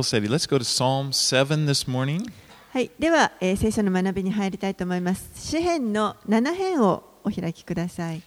[0.00, 0.29] Bible study.
[0.29, 2.31] Let's go to Psalm 7 this morning.
[2.71, 5.29] はい、では、えー聖書の学びに入りたいと思います。
[5.35, 8.21] 詩編の7編をお開きください。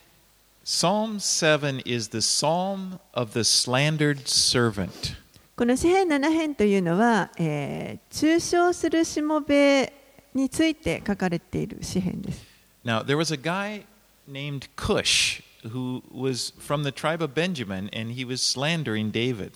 [0.62, 5.16] Psalm 7 is the psalm of the slandered servant.
[5.56, 9.90] この詩編7編というのは、えー中傷するしもべ
[10.34, 12.44] について書かれている詩編です。
[12.84, 13.86] Now, there was a guy
[14.30, 19.52] named Cush who was from the tribe of Benjamin, and he was slandering David.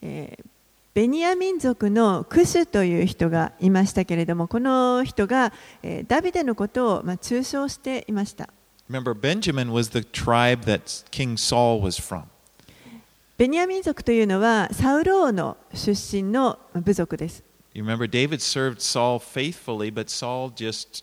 [0.00, 0.44] えー
[0.94, 5.52] ベニヤ民族のクシュという人がいましたけれども、この人が、
[5.82, 8.48] えーダビデのことを、まあ、中傷していました。
[8.88, 12.26] Remember, Benjamin was the tribe that King Saul was from.
[13.36, 17.42] ベニヤ民族というのはサウル王の出身の部族です。
[17.72, 21.02] You remember, David served Saul faithfully, but Saul just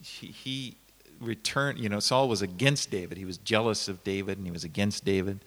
[0.00, 0.76] he, he
[1.20, 1.78] returned.
[1.78, 3.18] You know, Saul was against David.
[3.18, 5.40] He was jealous of David, and he was against David.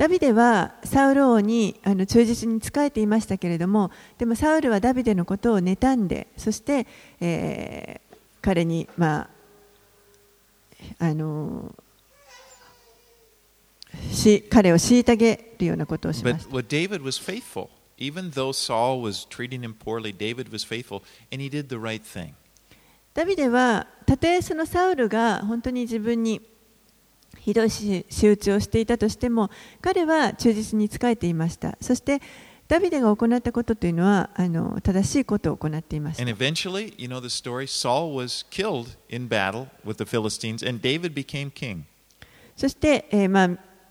[0.00, 6.86] ダビデはサウル王にあの忠実に仕えていましたけれども、でもサウルはダビデのことを妬んで、そして、
[7.20, 9.28] えー、彼に、ま
[10.98, 16.50] ああのー、し彼を虐げるようなことをしました。
[16.50, 17.02] Even
[23.12, 26.40] ダビデはたとえそのサウルが本当に自分に
[27.40, 31.76] ひどい仕仕打ちをしていたとしても彼は忠実に仕えていました。
[31.80, 32.20] そして
[32.70, 40.64] ダビデが行ったことというのはあの正しいことを行っていまし And た eventually, you know the story, Saul was killed in battle with the Philistines,
[40.64, 41.80] and David became king.
[42.54, 43.48] そして、えーまあ、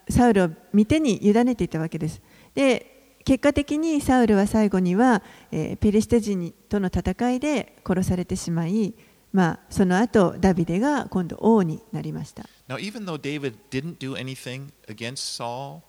[0.10, 2.22] サウルを見てに委ねていたわけです。
[2.56, 8.94] で結果的にサウルは最後には、えーペリシテ人との戦いで殺されてしまい、
[9.34, 15.83] まあ、その後ダビデが今度王になりました Now, even though David didn't do anything against Saul,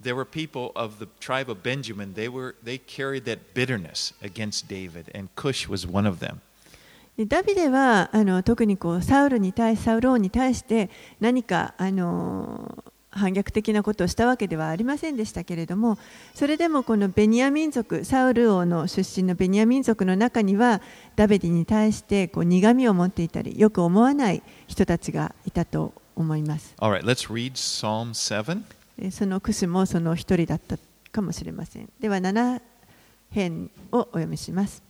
[0.00, 2.14] there were people of the tribe of Benjamin.
[2.14, 6.40] They were they carried that bitterness against David, and Cush was one of them.
[7.16, 10.90] でダビデはあの特にこうサウルに対しサウル王に対して
[11.20, 15.97] 何かあの 反逆的なことをしたわけではありませんでしたけれども
[16.35, 20.81] それでもこのベニヤ民族サウル王の出身のベニヤ民族の中には
[21.15, 26.75] ダビデに対してこう苦みを持っていたりよく思わない人たちがいたと思います。
[26.79, 28.61] Right, let's read Psalm 7.
[29.01, 30.77] えそのクシュもその一人だった
[31.11, 31.89] かもしれません。
[31.99, 32.61] では7
[33.31, 34.83] 編をお読みします。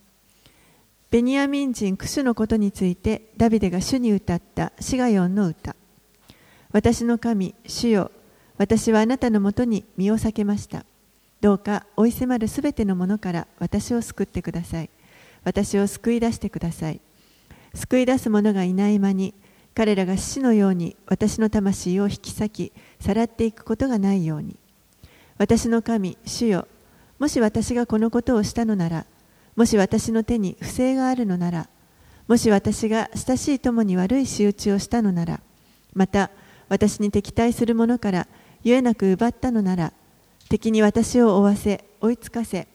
[1.11, 5.75] ベニヤミン人クシュのことについてダビデが主に歌ったシガヨンの歌
[6.71, 8.11] 私の神主よ。
[8.57, 10.85] 私はあなたのもとに身を避けました。
[11.41, 14.89] どうか追い迫るすべてのものから私を救ってください。
[15.43, 17.01] 私を救い出してください。
[17.73, 19.33] 救い出す者がいない間に
[19.73, 24.55] 彼らが死のように私の魂を引き裂きさらっていくことがないように。
[25.39, 26.67] 私の神主よ。
[27.17, 29.05] もし私がこのことをしたのなら
[29.55, 31.67] もし私の手に不正があるのなら
[32.27, 35.41] もし私が親しい友に悪い仕打ちをしたのなら
[35.93, 36.31] また
[36.69, 38.27] 私に敵対する者から
[38.63, 39.93] ゆえなく奪ったのなら
[40.49, 42.67] 敵に私を追わせ追いつかせ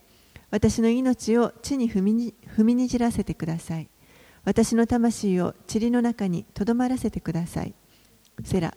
[0.51, 3.89] 私の命を地に踏みに踏みにじらせてください。
[4.45, 7.73] 私の魂を塵の中にとどまらせてください。
[8.43, 8.73] セラ。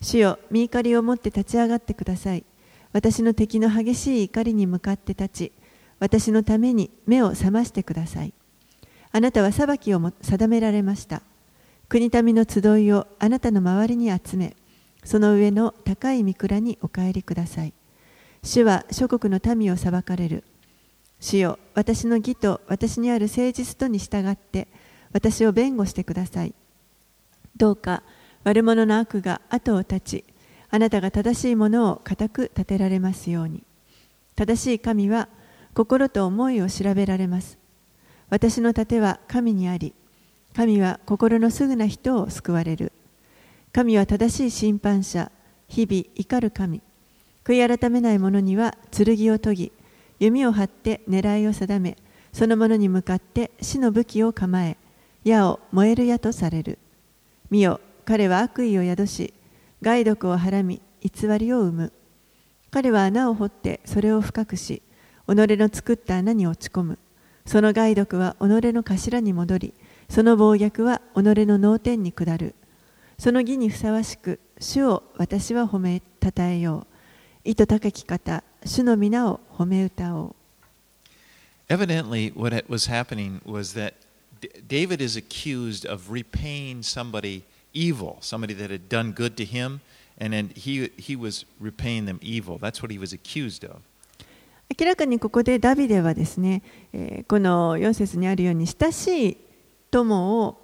[0.00, 2.44] 主よ見怒りを持って立ち上がってください。
[2.92, 5.52] 私の敵の激しい怒りに向かって立ち
[5.98, 8.34] 私のために目を覚ましてください。
[9.10, 11.22] あなたは裁きを定められました。
[11.88, 14.56] 国民の集いをあなたの周りに集め
[15.04, 17.74] その上の高い御蔵にお帰りください。
[18.42, 20.44] 主は諸国の民を裁かれる。
[21.20, 24.68] 主よ私の義と私にある誠実とに従って
[25.12, 26.54] 私を弁護してください。
[27.56, 28.02] どうか
[28.42, 30.24] 悪者の悪が後を絶ち
[30.70, 33.62] あなたが正しいものを固く立てられますように。
[34.36, 35.28] 正しい神は
[35.74, 37.58] 心と思いを調べられます。
[38.30, 39.94] 私の盾は神にあり
[40.54, 42.92] 神は心のすぐな人を救われる。
[43.72, 45.32] 神は正しい審判者
[45.66, 46.80] 日々怒る神。
[47.44, 49.72] 悔い改めない者には剣を研ぎ
[50.20, 51.98] 弓を張って狙いを定め
[52.32, 54.78] その者に向かって死の武器を構え
[55.24, 56.78] 矢を燃える矢とされる。
[57.50, 59.34] 見よ彼は悪意を宿し
[59.82, 61.92] 害毒をはらみ偽りを生む。
[62.70, 64.82] 彼は穴を掘ってそれを深くし
[65.26, 66.98] 己の作った穴に落ち込む。
[67.44, 69.74] その害毒は己の頭に戻り
[70.08, 72.54] その暴虐は己の脳天に下る
[73.18, 76.86] その義にふさわしく主を私は褒めたたえよ
[77.44, 80.34] う意図高き方主の皆を褒め歌おう
[81.68, 83.94] Evidently, what was happening was that
[84.68, 87.42] David is accused of repaying somebody
[87.72, 89.80] evil, somebody that had done good to him,
[90.18, 92.58] and then he, he was repaying them evil.
[92.58, 93.80] That's what he was accused of.
[94.78, 96.62] 明らかにここでダビデはですね、
[96.92, 99.36] えーこの4節にあるように親しい
[99.94, 100.58] 友を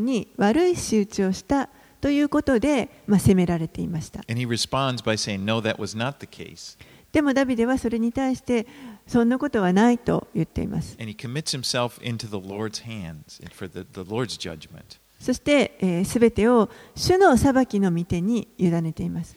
[0.00, 1.68] に悪い仕打ちをした
[2.00, 4.22] ということで、まあ、責められていました。
[7.12, 8.66] でもダビデはそれに対して、
[9.06, 10.96] そんなことはないと言っています。
[15.20, 19.36] そして、す、え、べ、てを主の裁きの御手に委ねています。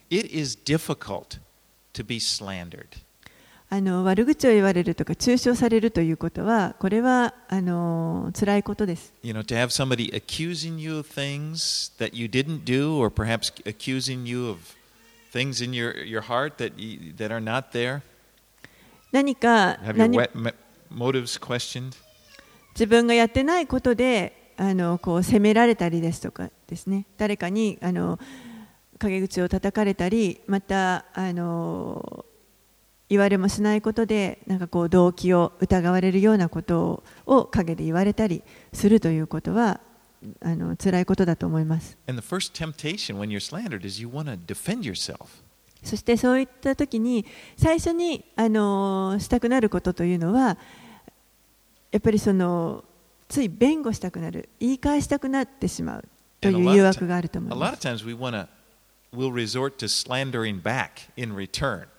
[3.69, 9.13] あの悪口を言われるとか、中傷されるということは、これはあの、辛いことです。
[19.11, 19.79] 何か
[22.71, 28.19] 自分がやってないことであのこう責められたりですとかですね誰かにあの
[28.99, 32.25] 陰口を叩かれたりまたあの
[33.09, 38.43] 言われもしないことでなんかこう動機を疑われるようなことを陰で言われたり
[38.73, 39.79] するということは
[40.41, 41.97] あの辛いことだと思います。
[45.83, 47.25] そしてそういった時に
[47.55, 50.57] 最初にあのしたくなることというのは
[51.91, 52.83] やっぱりその
[53.29, 56.07] つい弁護したくなる言い返したくなってしまう
[56.41, 57.59] という誘惑があると思います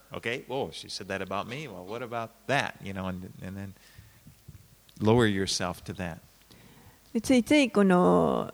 [0.08, 0.70] of。times we want to, we'll resort to slandering back in return.
[0.70, 1.68] Okay, oh, she said that about me.
[1.68, 2.76] Well, what about that?
[2.84, 3.74] You know, and, and then
[5.00, 6.20] lower yourself to that.
[7.14, 8.52] でついついこの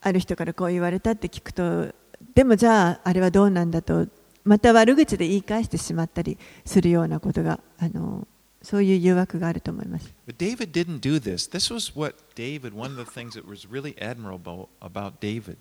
[0.00, 1.92] ある人からこう言われたって聞くと
[2.34, 4.06] でもじゃああれはどうなんだと
[4.44, 8.26] また悪口で言い返してしまったりするようなことがあの
[8.62, 10.12] そういう誘惑があると思います。
[10.26, 11.50] But David didn't do this.
[11.50, 15.58] This was what David, one of the things that was really admirable about David.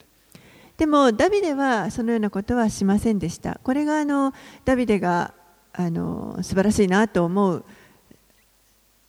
[0.77, 3.61] でもダビデはそのようなことはしませんでした。
[3.63, 4.33] これがあの
[4.65, 5.33] ダビデが
[5.73, 7.65] あの素晴らしいなと思う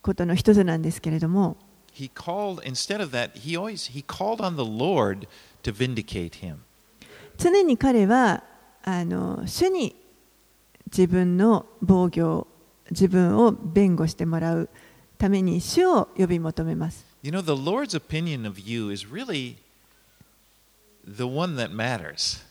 [0.02, 1.56] ことの一つなんですけれども、
[1.94, 5.26] He called, instead of that, he always, he called on the Lord
[5.64, 6.58] to vindicate him.
[7.36, 8.44] 常に彼は
[8.84, 9.94] あの主に
[10.86, 12.46] 自分の防御、
[12.90, 14.70] 自分を弁護してもらう
[15.18, 17.04] ために主を呼び求めます。
[17.22, 19.56] You know, the Lord's opinion of you is really
[21.16, 22.44] the one that matters.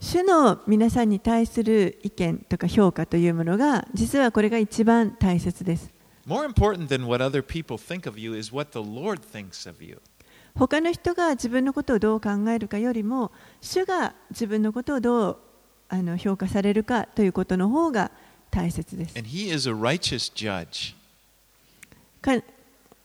[0.00, 5.90] 主の皆さんに対する意見とか評価というものが実はこれが一番大切です。
[10.56, 15.38] 他の人が自分のことをどう考えるかよりも主が自分のことをどう
[15.88, 18.10] あの評価されるかということの方が
[18.50, 19.14] 大切です。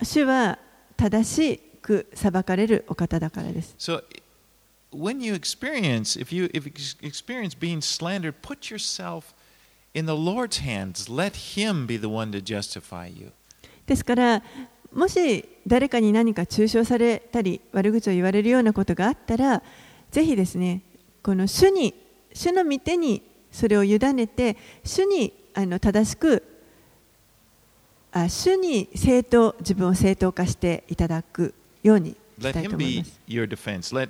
[0.01, 0.59] 主は
[0.95, 3.75] 正しく裁かれるお方だからです。
[4.91, 6.71] When you experience, if you if you
[7.01, 9.33] experience being slandered, put yourself
[9.93, 11.09] in the Lord's hands.
[11.09, 13.31] Let Him be the one to justify you.
[13.85, 14.43] ですから
[14.93, 19.63] もし誰かに何か中傷されたり悪口を言われるようなことがあったら
[20.11, 20.81] ぜひですね
[21.23, 21.93] この主に
[22.33, 26.43] 主の御手にそれを委ねて主にあの正しく
[28.11, 31.53] あ主に正当自分を正当化していただく
[31.83, 33.95] ようにし Let たいと Him 思い be ます your defense.
[33.95, 34.09] Let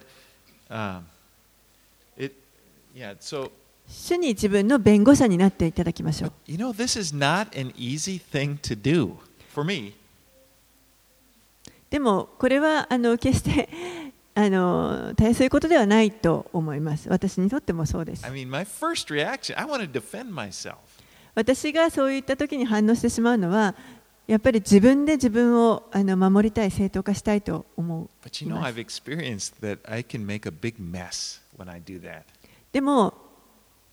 [3.88, 6.32] 主に自分の弁護者になっていただきましょう。
[11.90, 13.68] でもこれはあの決して
[14.36, 17.10] あの大変そういうことではないと思います。
[17.10, 18.26] 私にとってもそうです。
[21.34, 23.76] 私がそういった時に反応してしまうのは、
[24.30, 28.10] やっぱり自分で自分をあの守りたい、正当化したいと思う。
[32.72, 33.16] でも、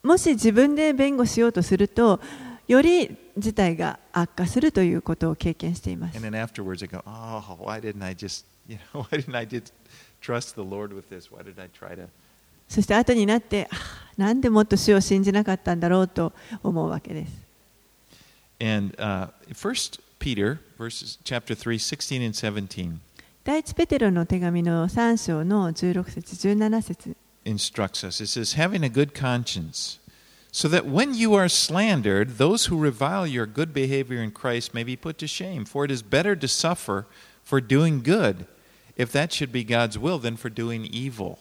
[0.03, 2.21] もし自分で弁護しようとすると、
[2.69, 6.17] より事態が悪化するということを経験しています。
[12.69, 13.71] そして後になって、
[14.19, 17.33] なんでもっと死を信じなかったんだろうと思うわけです。
[20.26, 23.00] Peter, verses chapter three, 16 and 17,
[23.44, 28.22] 第一ペテロの手紙の3章の16節17節 instructs us.
[28.22, 30.00] It says, having a good conscience,
[30.52, 34.84] so that when you are slandered, those who revile your good behavior in Christ may
[34.84, 35.66] be put to shame.
[35.66, 37.08] For it is better to suffer
[37.44, 38.46] for doing good,
[38.96, 41.40] if that should be God's will, than for doing evil.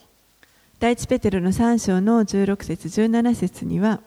[0.78, 4.00] 第一ペテロの3章の16節17節には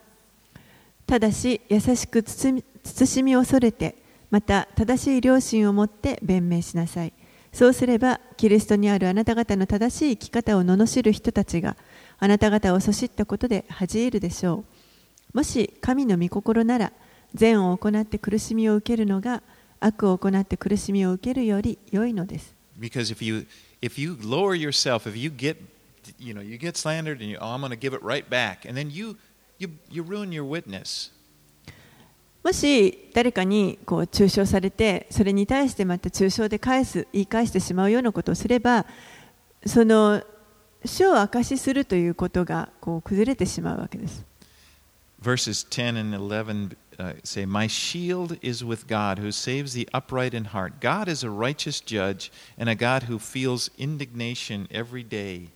[1.05, 3.93] ただし優しく慎み慎み恐れて
[4.30, 7.12] また正しい良心を持って弁明しなさい
[7.52, 11.76] そうすればキリストにあるあなた方の正しい生き方を罵る人たちが
[12.18, 14.64] あなた方をそしったことで恥じ入るでしょ
[15.34, 16.92] うもし神の御心なら
[17.34, 19.42] 善を行って苦しみを受けるのが
[19.80, 22.54] 悪を行って苦しみを受けるより良いのです。
[22.78, 23.46] Because if you
[23.82, 25.56] if you lower yourself, if you get
[26.18, 28.66] you know, you get slandered and you, oh, I'm going to give it right back,
[28.66, 29.16] and then you
[29.58, 31.10] you you ruin your witness.
[32.44, 38.86] もし誰かにこう中傷されてそれに対してまた中傷で返す言い返してしまうようなことをすれば
[39.66, 40.22] その
[40.84, 44.24] 主を証しするということがこう崩れてしまうわけです。
[45.20, 50.46] Verses 10 and 11 uh, say, My shield is with God who saves the upright in
[50.46, 50.80] heart.
[50.80, 55.48] God is a righteous judge and a God who feels indignation every day.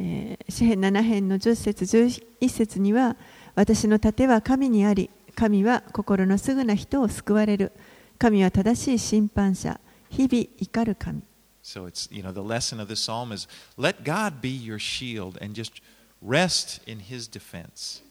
[0.00, 3.16] えー詩編7編の10節11節には
[3.54, 7.72] 私の盾は神にあり神は心のすぐな人を救われる
[8.18, 11.22] 神は正しい審判者日々怒る神
[11.62, 13.46] So it's, you know, the lesson of the psalm is
[13.76, 15.82] let God be your shield and just
[16.22, 18.02] rest in his defense,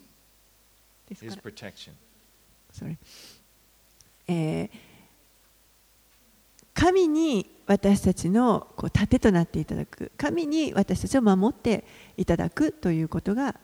[1.10, 1.94] his protection.
[2.72, 2.98] Sorry
[4.28, 4.70] えー
[6.80, 11.84] 神に私たちのこう盾となっていただく神に私たちを守って
[12.16, 13.56] いただくということが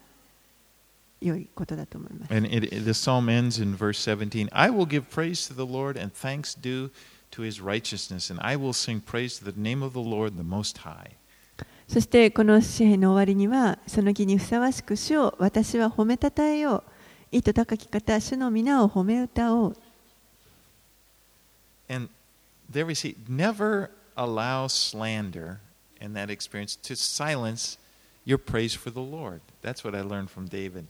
[1.25, 2.35] 良いことだと思います。
[2.35, 5.71] And it, it- the psalm ends in verse 17 I will give praise to the
[5.71, 6.91] Lord and thanks due
[7.33, 10.43] to his righteousness, and I will sing praise to the name of the Lord, the
[10.43, 11.13] Most High.
[11.87, 16.83] そしてこの詩篇の終わりにはその日にふさわしく主を私は褒めたたえよう
[17.33, 19.77] 意図高き方主の皆を褒め歌おう
[21.89, 22.09] And
[22.71, 25.59] there we see never allow slander
[26.01, 27.77] in that experience to silence
[28.25, 29.41] your praise for the Lord.
[29.63, 30.87] That's what I learned from David.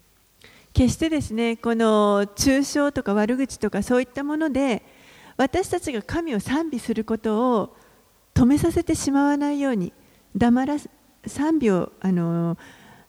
[0.75, 4.83] 決してですねこの中傷とか悪口とかそういったもので
[5.37, 7.77] 私たちが神を賛美することを
[8.33, 9.93] 止めさせてしまわないように
[10.35, 10.89] 黙らせ
[11.25, 12.57] 賛美をあの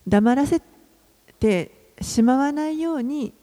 [0.06, 0.62] 黙らせ
[1.40, 3.34] てしまわないように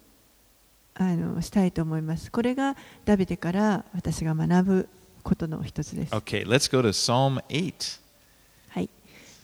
[0.96, 2.32] あのしたいと思います。
[2.32, 4.90] これがダビデから私が学ぶ
[5.22, 6.16] ことの一つです。
[6.16, 8.00] Okay, let's go to Psalm 8.
[8.70, 8.90] はい、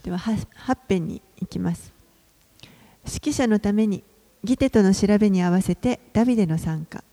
[0.03, 1.91] では8編に行きます。
[3.05, 4.03] 指揮者のために
[4.43, 7.03] ギテとの調べに合わせてダビデの参加。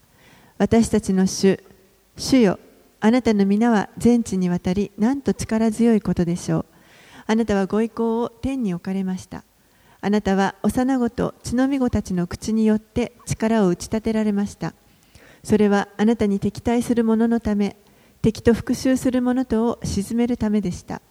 [0.59, 1.63] 私たちの主、
[2.17, 2.59] 主よ、
[3.01, 6.65] あなたの皆は全地にわたり、なんと力強いことでしょう。
[7.27, 9.45] あなたはご意向を天に置かれました。
[10.01, 14.75] あなたは幼子と血のみ子たちの口によって力を打ち立てられました。
[15.43, 17.77] それはあなたに敵対する者のため、
[18.23, 21.03] 敵と復讐する者とを鎮めるためでした。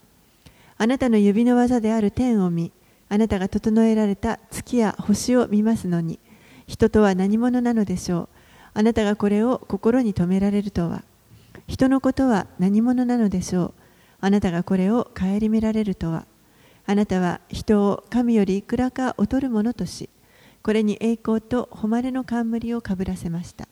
[0.77, 2.71] あなたの指の技である天を見、
[3.09, 6.19] あなたが整えられた月や星を見ますのに、
[6.67, 8.29] 人とは何者なのでしょう。
[8.73, 11.03] あなたがこれを心に留められるとは。
[11.67, 13.73] 人のことは何者なのでしょう。
[14.21, 16.25] あなたがこれを顧みられるとは。
[16.87, 20.09] あなたは人を神よりいくらか劣るものとし、
[20.61, 23.67] これに栄光と誉れの冠をかぶらせました。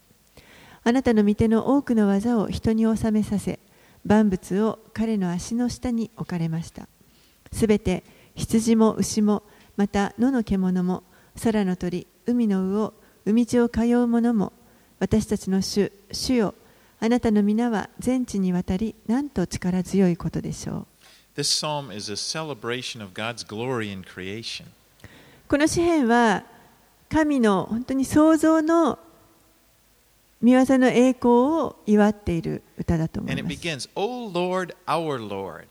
[0.84, 3.60] あなたの御手の多くの技を人に収めさせ、
[4.06, 6.88] 万物を彼の足の下に置かれました。
[7.52, 8.04] すべて
[8.36, 9.44] 羊も牛も、
[9.76, 11.04] また野の獣も、
[11.44, 12.94] 空の鳥、海の魚、
[13.26, 14.54] 海地を通う者も、
[15.00, 16.56] 私たちの主、主よ、
[17.00, 20.88] あなたの皆は全地にわたり、なんと力強いことでしょ
[21.36, 21.40] う。
[21.40, 24.66] This psalm is a celebration of God's glory in creation.
[25.48, 26.46] この詩篇は、
[27.10, 28.98] 神の本当に創造の
[30.42, 33.56] 見業の栄光を祝っている歌だと思います。
[33.56, 35.68] begins, O Lord, our Lord.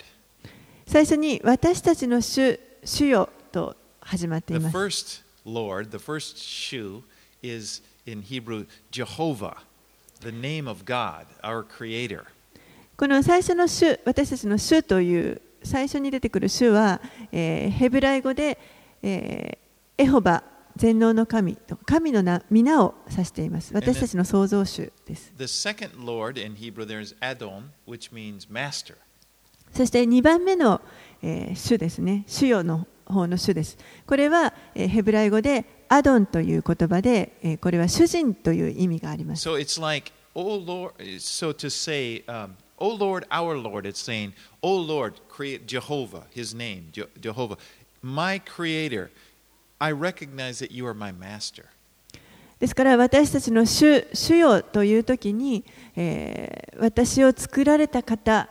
[0.92, 4.76] 最初に私たちの主、主よと始まってい The ます。
[4.76, 7.00] first Lord, the first shu,
[7.42, 9.56] is in Hebrew Jehovah,
[10.20, 12.24] the name of God, our Creator.
[12.98, 17.00] この最初の主、私たちの主という最初に出てくる主は、
[17.32, 18.58] えーヘブライ語で、
[19.02, 20.44] えーエホバ、
[20.76, 23.72] 全能の神と神の名皆を指しています。
[23.72, 25.32] 私たちの創造主です。
[25.38, 28.96] The second Lord in Hebrew there is Adon, which means master.
[29.72, 30.80] そして2番目の、
[31.22, 33.78] えー主ですね、主よの方の主です。
[34.06, 39.48] これは、えーヘブライ語でアドンという言葉で、えーこれは主人という意味があります。
[39.48, 44.76] So it's like, O Lord, so to say, um, O Lord, our Lord, it's saying, O
[44.76, 47.56] Lord, create Jehovah, his name, Je- Jehovah,
[48.02, 49.10] my creator.
[49.78, 51.64] I recognize that you are my master.
[52.60, 55.64] ですから私たちの主主よという時に、
[55.96, 58.48] えー私を作られた方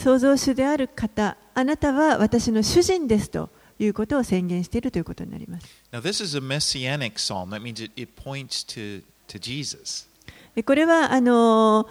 [0.00, 7.50] 創造主である方あなたは私の主人ですということを宣言しているということになります Now, this is a messianic psalm.
[7.50, 10.08] That means it, it points to, to Jesus.
[10.54, 11.86] でこれはあのー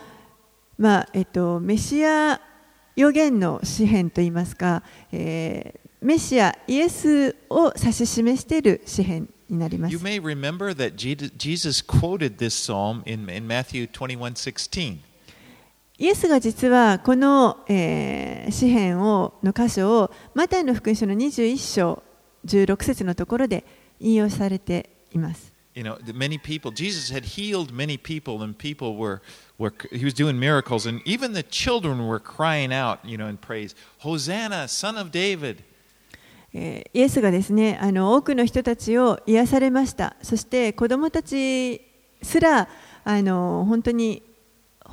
[0.78, 2.40] まあえっと、メシア
[2.96, 10.04] 予言の詩篇といいますか、えーメシアイエスを指し示している詩篇になりま You す。
[10.06, 15.00] may remember that Je- Jesus quoted this psalm in, in Matthew 21:16.
[16.00, 22.02] イエスが実はこの、えー詩篇をの箇所をマタイの福音書の21章
[22.46, 23.64] 16節のところで
[24.00, 25.54] 引用されています。
[25.76, 29.22] You know, many people, Jesus had healed many people, and people were,
[29.60, 33.38] were, he was doing miracles, and even the children were crying out, you know, in
[33.38, 35.64] praise, Hosanna, son of David.
[36.54, 41.82] えーイエスがですねあの多くの人たちを癒されましたそして子どもたち
[42.24, 42.68] すら
[43.04, 44.24] あの本当に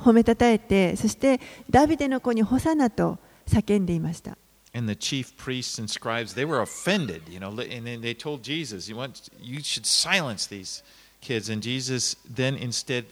[0.03, 1.39] 褒めたたえてそして
[1.69, 4.37] ダビデの子にホサナと叫んでいました
[4.73, 8.43] And the chief priests and scribes, they were offended, you know, and then they told
[8.43, 10.83] Jesus, you, want, you should silence these
[11.19, 11.49] kids.
[11.49, 13.05] And Jesus then instead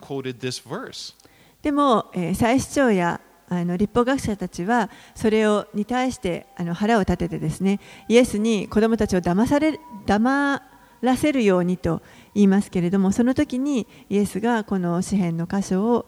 [0.00, 1.14] quoted this verse.
[1.62, 10.60] でも、えー祭司長やあの立法学者たちはそれをに対してあの腹を立ててですねイエスに子どもたちを騙され騙
[11.00, 12.02] らせるようにと
[12.34, 16.06] 言いますけれどもその時にイエスがこの詩篇の箇所を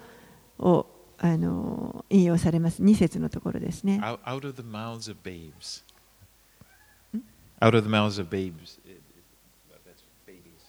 [0.60, 0.86] を
[1.18, 5.82] あの引用されます2節のところですね Out, of the mouths of babes.
[7.60, 8.78] Out of the mouths of babes.
[9.84, 10.64] That's babies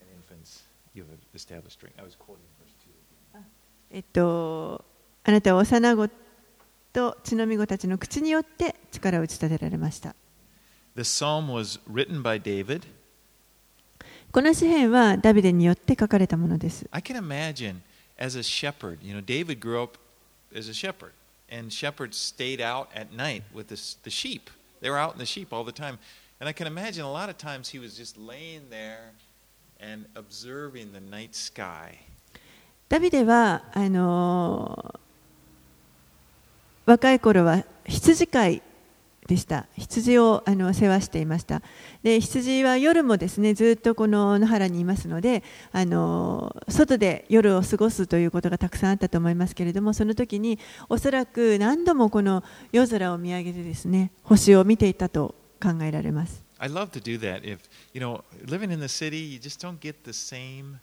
[0.00, 0.64] and infants.
[0.94, 1.94] You have established drink.
[1.98, 2.74] I was quoting verse
[3.34, 3.40] 2.
[3.92, 4.84] えっと
[5.24, 6.08] あなたは幼子
[6.92, 10.14] と血のみ子たちの口によって力を打ち立てられました
[10.96, 12.82] This psalm was written by David.
[14.32, 17.76] この詩篇はダビデによって書かれたものです I can imagine
[18.17, 19.97] as a shepherd, you know, David grew up
[20.55, 21.13] as a shepherd,
[21.49, 24.49] and shepherds stayed out at night with the, s- the sheep.
[24.81, 25.97] They were out in the sheep all the time.
[26.39, 29.11] And I can imagine a lot of times he was just laying there
[29.79, 31.99] and observing the night sky.
[32.89, 34.99] ダビデはあのー
[36.87, 38.61] 若い頃は羊飼い
[39.26, 41.62] でした羊をあの世話していました
[42.02, 45.42] で羊は夜もですねずっとこの野原にいますので
[45.72, 57.44] あの外で夜を過ごすということがたくさんあったと思いますけれどもその時におそらく何度もこの夜空を見上げてですね星を見ていたと考えられます I love to do that.
[57.44, 60.80] If you know, living in the city, you just don't get the same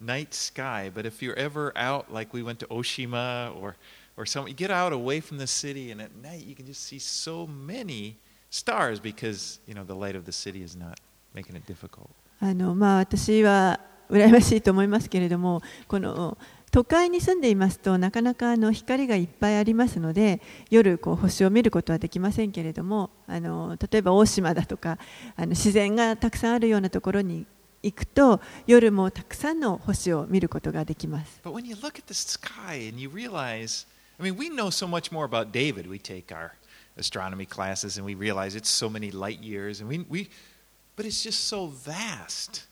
[0.00, 0.90] night sky.
[0.92, 3.76] But if you're ever out, like we went to Oshima or
[4.16, 6.82] or some, you get out away from the city, and at night you can just
[6.82, 8.16] see so many
[8.50, 10.98] stars because you know the light of the city is not
[11.34, 12.10] making it difficult.
[12.40, 16.38] あのまあ、私は羨ましいと思いますけれどもこの
[16.70, 24.98] 都会に住んでいますとなかなかあの光がいっぱいありますので夜こう星を見ることはできませんけれどもあの例えば大島だとか
[25.36, 27.46] あの自然がたくさんあるようなところに
[27.82, 31.40] 行くと夜もたくさんの星を見ることができます。
[31.42, 33.86] But when you look at the sky and you realize,
[34.20, 35.88] I mean, we know so much more about David.
[35.88, 36.52] We take our
[36.98, 40.28] astronomy classes and we realize it's so many light years, and we, we
[40.94, 42.66] but it's just so vast,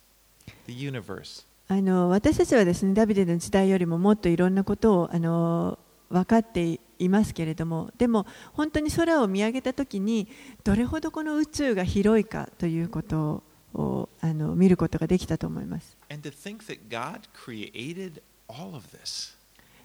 [0.66, 1.44] the universe.
[1.70, 5.78] あの私たちはですねダビデの時代よりももっといろんなことをあの
[6.10, 10.28] 分かっていますけれどもでも本当に空を見上げた時に
[10.64, 13.42] どれほどこの宇宙が広いかということ
[13.74, 15.96] をあの見ることができたと思います.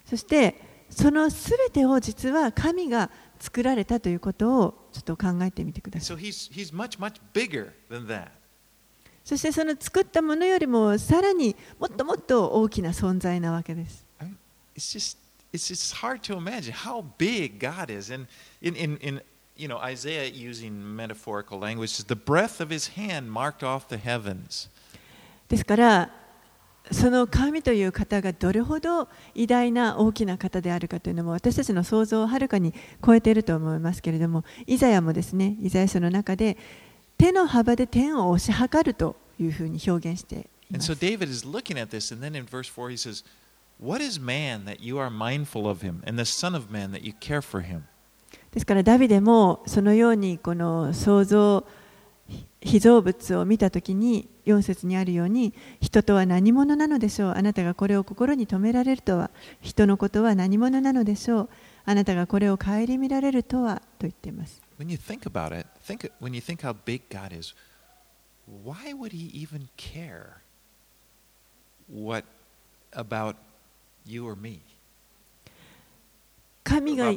[0.06, 7.20] そしてそのすべてを実は神が作られたということをちょっと考えてみてください so he's, he's much, much.
[9.24, 14.36] そしてその作ったものよりもさらにもっともっと大きな存在なわけです I mean,
[14.76, 15.18] it's just
[15.54, 18.12] it's just hard to imagine how big God is.
[18.12, 18.26] And
[18.60, 19.22] in, in, in
[19.56, 24.68] you know, Isaiah using metaphorical language, the breath of his hand marked off the heavens.
[25.48, 26.10] ですから
[26.90, 36.58] その神という方がどれほど偉大な大きな方であるかというのも私たちの想像をはるかに超えていると思いますけれどもイザヤもですねイザヤ書の中で
[37.16, 40.44] 手の幅で天を押し量るというふうに表現していま
[40.74, 43.24] And す so David is looking at this, and then in verse 4 he says,
[43.78, 47.02] What is man that you are mindful of him, and the Son of Man that
[47.02, 47.82] you care for him?
[48.52, 51.66] ですからダビデもそのようにこの創造
[52.60, 57.34] 被造物を見たときに4節にあるように人とは何者なのでしょう？
[57.36, 61.48] あなたがこれを心に留められるとは人のことは何者なのでしょう？
[61.84, 67.54] あなたがこれを顧みられるとはと言っています When you think about it, think when you think how big God is,
[68.64, 70.38] why would he even care
[71.92, 72.24] what
[72.92, 73.36] about
[74.06, 74.60] you or me?
[76.64, 77.10] 神が.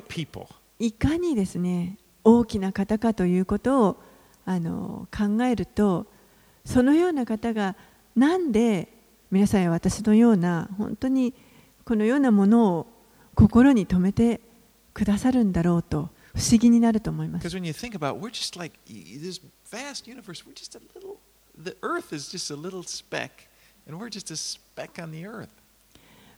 [0.80, 3.98] いかにですね大きな方かということを
[4.47, 6.07] あの考えると
[6.63, 7.75] そのような方が
[8.15, 8.88] なんで
[9.29, 11.33] 皆さん私のような本当に
[11.83, 12.88] このようなものを
[13.36, 14.39] 心に留めて
[14.93, 17.43] くださるんだろうと不思議になると思います。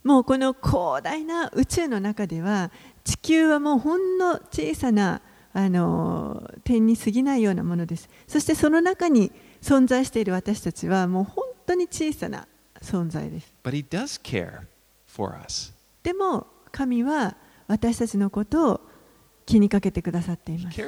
[0.02, 2.72] もうこの広大な宇宙の中では
[3.04, 5.20] 地球はもうほんの小さな
[5.52, 8.08] あの点に過ぎないようなものです。
[8.26, 12.46] そしてその中に存在している私たちはもう本当に小さな
[12.80, 13.52] 存在です。
[16.02, 17.36] でも神は
[17.66, 18.80] 私たちのことを
[19.44, 20.80] 気にかけてくださっています。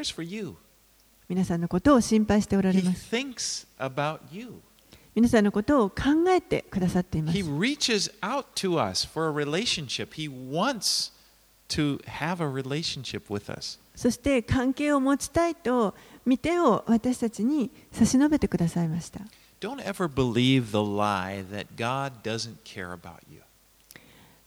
[1.29, 3.11] 皆さんのことを心配しておられます。
[5.15, 7.39] 皆さんのことを考えてくださっています。
[7.39, 9.45] He reaches out to us for a
[13.95, 19.21] そして関係を持ちたいと、見てを私たちに差し伸べてくださいました。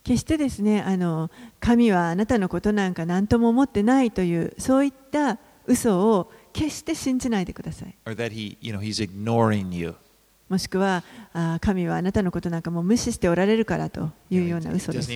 [0.04, 7.96] 決してですねあの、神はあなたのことなんか何とも思ってないという、そういった嘘を決して信じないでください。
[10.48, 11.04] もしくは
[11.34, 15.12] あ、神はあなたのことなんかも無視しておられるからというような嘘です、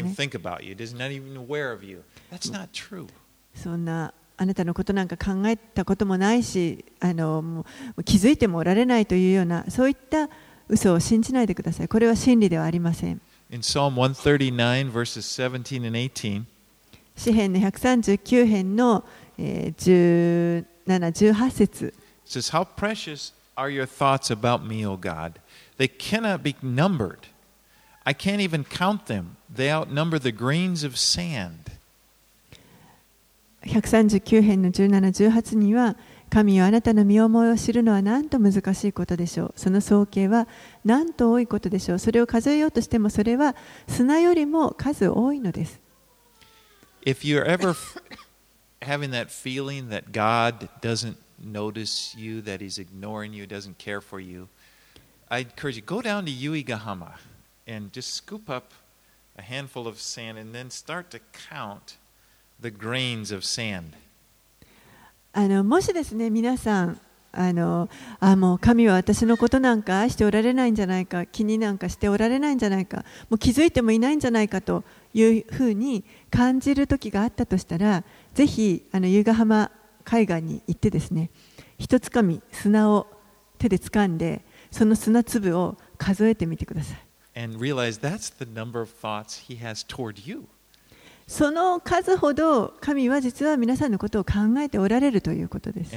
[3.53, 7.65] そんなあなたのことなんか考えたこともないしあのも
[7.97, 10.29] う気づいてもおられないというようなそういった
[10.69, 13.19] 嘘を信じないでくださいこれは真理ではありません
[13.51, 16.45] In Psalm 139, verses 17 and 18,
[17.17, 19.03] 詩編の139編の、
[19.37, 21.93] えー、17、18節 it
[22.31, 25.39] says, How precious are your thoughts about me, O God?
[25.77, 27.27] They cannot be numbered.
[28.05, 29.37] I can't even count them.
[29.53, 31.71] They outnumber the grains of sand.
[33.63, 34.89] 139編の17、
[35.29, 35.97] 18には
[36.29, 39.53] 神よあなたの身思いを知るのは何と難しいことでしょう。
[39.55, 40.47] その総計は
[40.85, 41.99] 何と多いことでしょう。
[41.99, 43.55] それを数えようとしてもそれは
[43.87, 45.81] 砂よりも数多いのです。
[47.05, 47.73] If you're ever
[48.81, 54.21] having that feeling that God doesn't notice you, that He's ignoring you, doesn't care for
[54.21, 54.47] you,
[55.29, 57.13] I encourage you go down to Yuigahama
[57.67, 58.73] and just scoop up
[59.37, 61.19] a handful of sand and then start to
[61.49, 61.97] count
[62.61, 63.93] the grains of sand.
[65.31, 66.99] あのもしですね皆さん
[67.31, 67.87] あの
[68.19, 79.71] あもう神は私のことなんか愛しておられないんじゃないか気になんかしておられないんじゃないかもう気づいてもいないんじゃないかというふうに感じる時があったとしたらぜひあの由比浜
[80.03, 81.29] 海岸に行ってですね
[81.77, 83.05] 一つかみ砂を
[83.59, 84.41] 手で掴んで
[84.71, 86.99] その砂粒を数えてみてください
[87.39, 90.47] and realize that's the number of thoughts He has toward you.
[91.29, 95.93] その数ほど神は実は皆さんのことを考えておられるということです。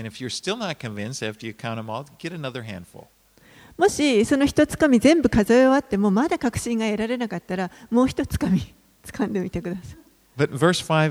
[3.79, 8.61] もしその一つ神全部数え終わってもまだ確信が得られなかったらもう一つ神
[9.03, 9.97] 掴んでみてください。
[10.37, 11.09] But verse 5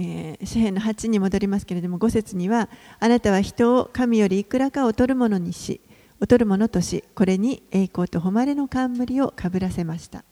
[0.00, 2.68] え、詩篇の8に戻りますけれども、5節には、
[3.00, 5.80] あなたは人を神よりいくらか劣るものにし、
[6.20, 10.24] 劣るものとしこれに栄光と誉れの冠をかぶらせました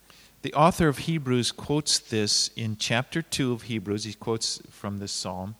[0.43, 4.05] The author of Hebrews quotes this in chapter 2 of Hebrews.
[4.05, 5.55] He quotes from this psalm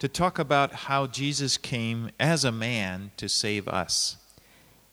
[0.00, 4.18] to talk about how Jesus came as a man to save us.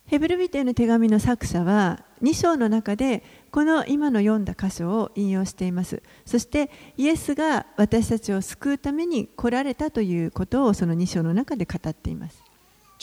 [0.08, 12.45] ヘブルビテの手紙の作者は2章の中でこの今の読んだ箇所を引用していますそしてイエスが私たちを救うために来られたということをその2章の中で語っています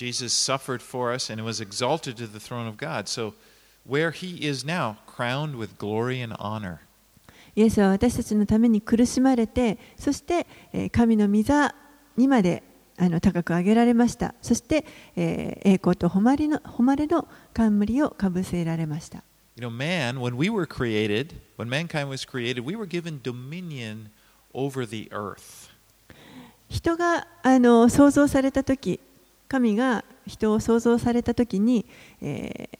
[0.02, 3.08] Jesus suffered for us and was exalted to the throne of God.
[3.08, 3.34] So,
[3.84, 6.80] where he is now, crowned with glory and honor.
[7.56, 11.73] イエスは私たちのために苦しまれてそしてえー神の御座
[12.15, 12.62] にまで
[13.00, 19.23] あの高く上げられましたそして、えー栄光と誉れの誉れの冠をかぶせられました
[19.60, 24.12] You know, man, when we were created, when mankind was created, we were given dominion
[24.54, 25.71] over the earth.
[26.69, 29.00] 人があの創造された時
[29.53, 31.85] 神が人を創造された時に、
[32.23, 32.71] え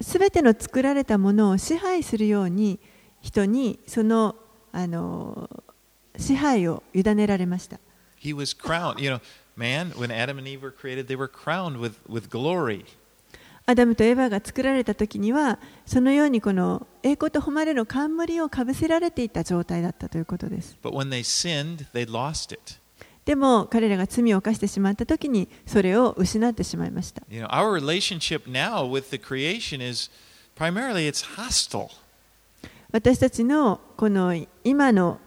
[0.00, 2.80] ー、全ての作られたものを支配するように
[3.20, 4.34] 人にその
[4.72, 5.48] あの
[6.18, 7.78] 支配を委ねられました
[8.20, 9.00] He was crowned.
[9.00, 9.20] You know,
[9.56, 12.84] man, when Adam and Eve were created, they were crowned with, with glory.
[13.66, 22.80] アダムとエヴァが作られた時にはそのようにこの栄光と誉れの冠をかぶせられていた状態だったということです But when they sinned, they lost it.
[23.26, 30.10] でも彼らが罪を犯してしまった時にそれを失ってしまいました You know, our relationship now with the creation is
[30.56, 31.90] primarily it's hostile.
[32.92, 34.34] 私たちのこの
[34.64, 35.18] 今の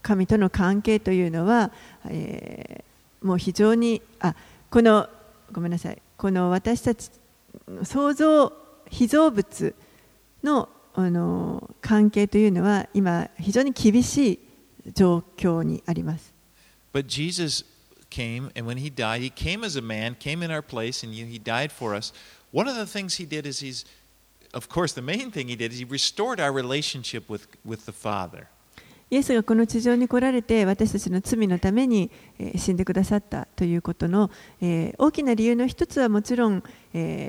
[0.00, 1.70] 神との関係というのは、
[2.08, 4.34] えーもう非常にあ
[4.70, 5.08] この
[5.50, 7.10] ごめんなさいこの私たち
[7.68, 8.52] の創造
[8.90, 9.74] 被造物
[10.42, 14.32] のあの関係というのは今非常に厳し
[14.84, 16.31] い状況にあります。
[16.92, 17.64] But Jesus
[18.10, 21.14] came, and when he died, he came as a man, came in our place, and
[21.14, 22.12] he died for us.
[22.50, 23.86] One of the things he did is he's,
[24.52, 27.92] of course, the main thing he did is he restored our relationship with, with the
[27.92, 28.48] Father.
[29.10, 32.10] イエスがこの地上に来られて私たちの罪のために
[32.56, 34.30] 死んでくださったということの
[34.96, 36.62] 大きな理由の一つはもちろん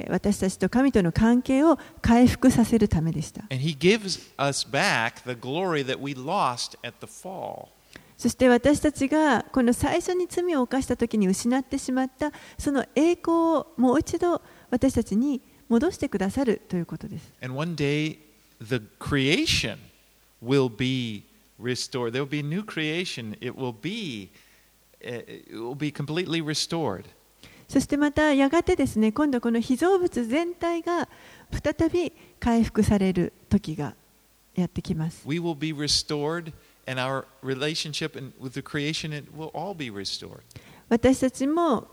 [0.08, 3.42] 私たちと神との関係を回復させるためでした。
[3.52, 7.73] And he gives us back the glory that we lost at the fall.
[8.24, 17.34] そして私たちがこの最初に罪を犯した時に失ってしまったその栄光をもう一度私たちに戻してくださるということです。
[17.42, 18.20] And one day,
[18.62, 19.76] the creation
[20.42, 21.26] will be
[21.62, 22.12] restored.
[22.12, 23.34] There will be new creation.
[23.42, 24.32] It will be,
[25.04, 27.04] uh, it will be completely restored.
[27.68, 31.10] そしてまたやがてですね今度この被造物全体が
[31.52, 33.96] 再び回復される時が
[34.56, 35.28] やってきます。
[35.28, 36.54] We will be restored,
[40.90, 41.88] 私たちも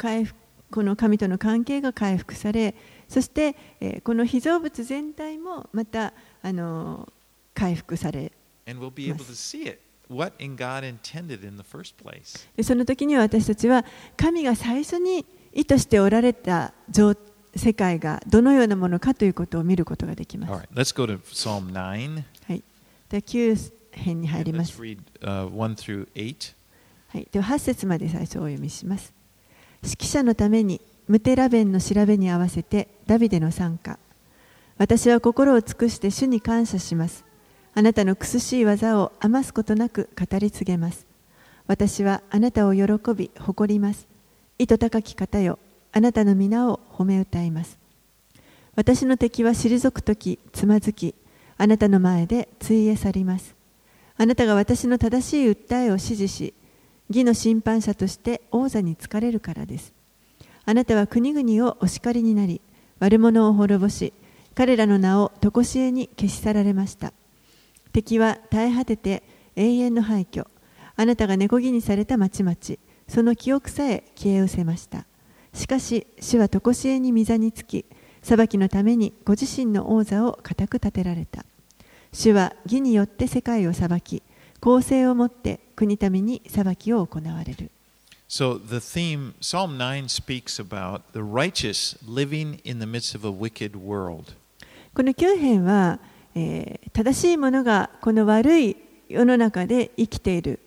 [0.70, 2.74] この神との関係が回復され、
[3.09, 3.55] そして
[4.05, 6.12] この被造物全体もまた
[7.55, 8.33] 回復され。
[12.62, 13.85] その時には私たちは
[14.16, 16.74] 神が最初に意図しておられた
[17.57, 20.68] 世界がどのようなものかということを見ることができます。
[23.92, 24.81] 編に入ります。
[24.81, 26.55] read uh, 1 through 8.
[27.09, 29.12] はい、では8節まで最初お読みします。
[29.83, 33.98] 指揮者のためにムテラベンの調べに合わせてダビデの参加。
[34.79, 37.24] 私は心を尽くして主に感謝します。
[37.74, 41.07] あなたの苦しい技を余すことなく語り継げます。
[41.66, 44.07] 私はあなたを喜び誇ります。
[44.59, 45.59] 意図高き方よ、
[45.92, 47.79] あなたの皆を褒め歌います。
[48.76, 51.14] 私の敵は退くときつまずき、
[51.59, 53.59] あなたの前でついえ去ります。
[54.20, 56.52] あなたが私の正しい訴えを支持し、
[57.09, 59.94] 義の審判者として王座に疲れるからです。
[60.66, 62.61] あなたは国々をお叱りになり、
[62.98, 64.12] 悪者を滅ぼし、
[64.54, 67.14] 彼らの名を常しえに消し去られました。
[67.94, 69.22] 敵は絶え果てて
[69.56, 70.46] 永遠の廃墟。
[70.96, 72.56] あなたが猫木にされた町々、
[73.09, 75.06] その記憶さえ消え失せました。
[75.54, 77.87] しかし、主は常しえに御座につき、
[78.20, 81.46] 裁きのためにご自身の王座を固く立てられた。
[82.12, 84.22] 主は義によって世界を裁き、
[84.60, 87.70] 公正をもって国民に裁きを行われる。
[88.28, 93.72] So the theme, Psalm 9 speaks about the righteous living in the midst of a wicked
[93.76, 94.34] world.
[94.94, 95.98] この9編は、
[96.34, 98.76] えー正しいものがこの悪い
[99.08, 100.58] 世の中で生きている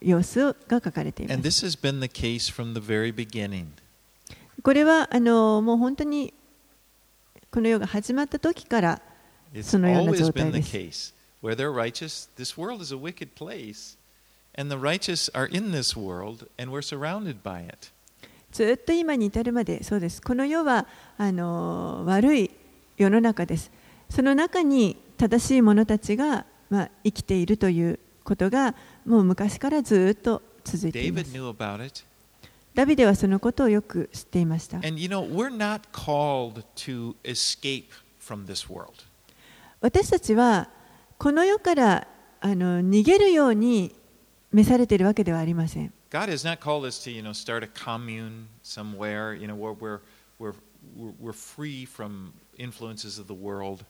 [0.00, 1.66] 様子が書かれていま And す。
[1.66, 3.66] this has been the case from the very beginning.
[4.62, 6.32] これはあのもう本当に
[7.50, 9.02] この世が始まった時から
[9.62, 10.76] そのような always 状態 been the です。
[10.76, 11.14] case.
[11.42, 13.96] Where they're righteous, this world is a wicked place,
[14.56, 17.90] and the righteous are in this world, and we're surrounded by it.
[18.50, 20.20] ずっと今に至るまでそうです。
[20.22, 22.50] この世はあの悪い
[22.96, 23.70] 世の中です。
[24.10, 31.32] その中に正しい者たちが、まあ、生きているということがもう昔からずっと続いていま David す。
[31.32, 32.02] knew about it.
[32.74, 34.76] ダビデはそのことをよく知っていました。
[34.78, 37.88] And you know, we're not called to escape
[38.20, 39.04] from this world.
[39.80, 40.68] 私たちは
[41.18, 42.08] この世から
[42.40, 43.94] あの逃げるように
[44.52, 45.92] 召されているわけではありません。
[46.10, 50.00] God has not called us to, you know, start a commune somewhere, you know, where we're,
[50.38, 50.54] we're,
[51.20, 53.84] we're, free from influences of the world.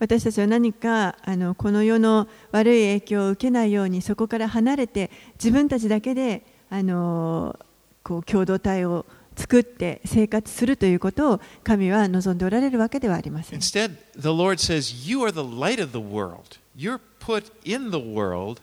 [0.00, 7.58] 私たちは何かあのこの世の悪い影響を受けないようにそこから離れて自分たちだけであの
[8.04, 9.06] こう共同体を
[9.38, 13.58] 作って生活するということを神は望んでおられるわけではありません。
[13.60, 16.58] Instead, the Lord says, You are the light of the world.
[16.76, 18.60] You're put in the world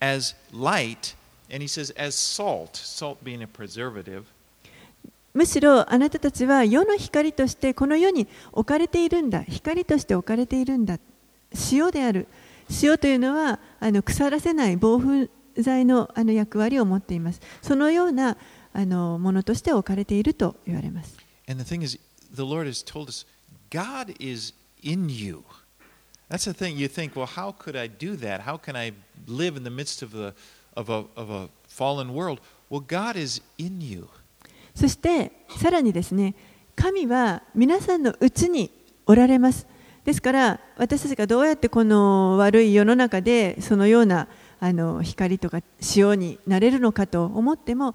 [0.00, 1.14] as light,
[1.52, 4.24] and He says, as salt, salt being a preservative.
[5.34, 10.98] むしろあなたたちは世の光としてこの世に置かれているんだ光として置かれているんだ
[11.70, 12.26] 塩である
[12.82, 18.38] 塩というのはあの腐らせない防風剤のあの役割を持っていますそのような
[18.76, 21.16] あのものとして置かれていると言われます
[21.48, 21.98] And the thing is,
[22.34, 23.24] the Lord has told us,
[23.70, 25.44] God is in you.
[26.28, 26.76] That's the thing.
[26.76, 28.42] You think, well, how could I do that?
[28.42, 28.92] How can I
[29.26, 30.34] live in the midst of, the,
[30.76, 32.40] of, a, of a fallen world?
[32.68, 34.08] Well, God is in you.
[34.74, 36.34] そしてさらにですね
[36.74, 38.70] 神は皆さんのうちに
[39.06, 39.66] おられます
[40.04, 44.28] ですから私たちがどうやってこの悪い世の中でそのような
[44.60, 45.60] あの光とか
[45.96, 47.94] 塩になれるのかと思っても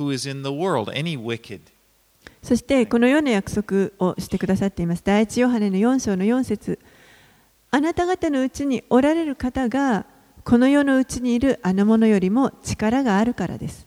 [0.00, 1.60] who is in the world, any wicked.
[2.42, 5.02] そしてこのような約束をしてくださっています。
[5.04, 6.78] 第一ヨハネの4章の4節
[7.70, 10.06] あなた方のうちにおられる方が
[10.42, 13.86] この世のうちにいるあの者よりも力があるからです。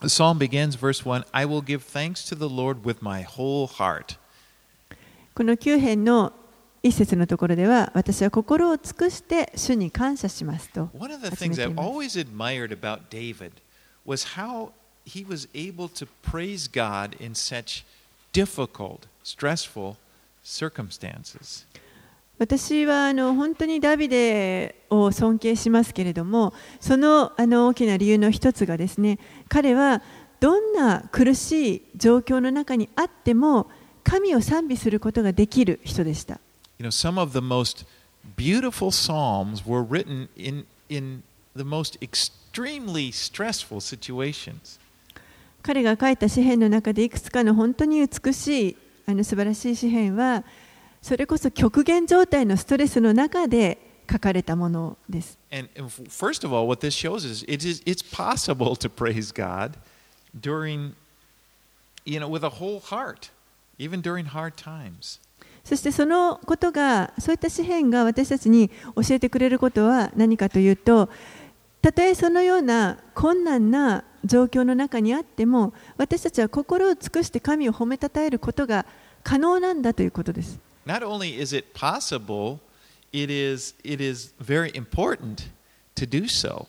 [0.00, 3.66] The psalm begins, verse 1 I will give thanks to the Lord with my whole
[3.66, 4.18] heart.
[5.34, 6.32] この9編の
[6.84, 13.52] 一節のところでは私は心を尽くして主に感謝しますと One of the things I've always admired about David
[14.06, 14.70] was how
[15.05, 17.83] he was able to praise God in such
[18.31, 19.97] difficult, stressful
[20.43, 21.65] circumstances.
[22.37, 30.01] 私はあの本当にダビデを尊敬しますけれどもそのあの大きな理由の一つがですね彼は
[30.39, 33.67] どんな苦しい状況の中にあっても
[34.05, 36.39] 神を賛美することができる人でした。
[36.79, 37.85] You know, some of the most
[38.37, 41.23] beautiful psalms were written in, in
[41.55, 44.79] the most extremely stressful situations.
[45.64, 50.44] 彼が書いた詩篇の中でいくつかの本当に美しいあの素晴らしい詩篇は
[51.00, 53.78] それこそ極限状態のストレスの中で
[54.10, 55.38] 書かれたものです。
[65.64, 71.08] そしてそのことがそういった詩篇が私たちに教えてくれることは何かというと
[71.80, 78.86] たとえそのような困難な状況の中にあっても私たちは心を尽くして神を褒めたたえることが
[79.22, 80.58] 可能なんだということです。
[80.86, 82.58] Not only is it possible,
[83.12, 85.48] it is it is very important
[85.96, 86.66] to do so.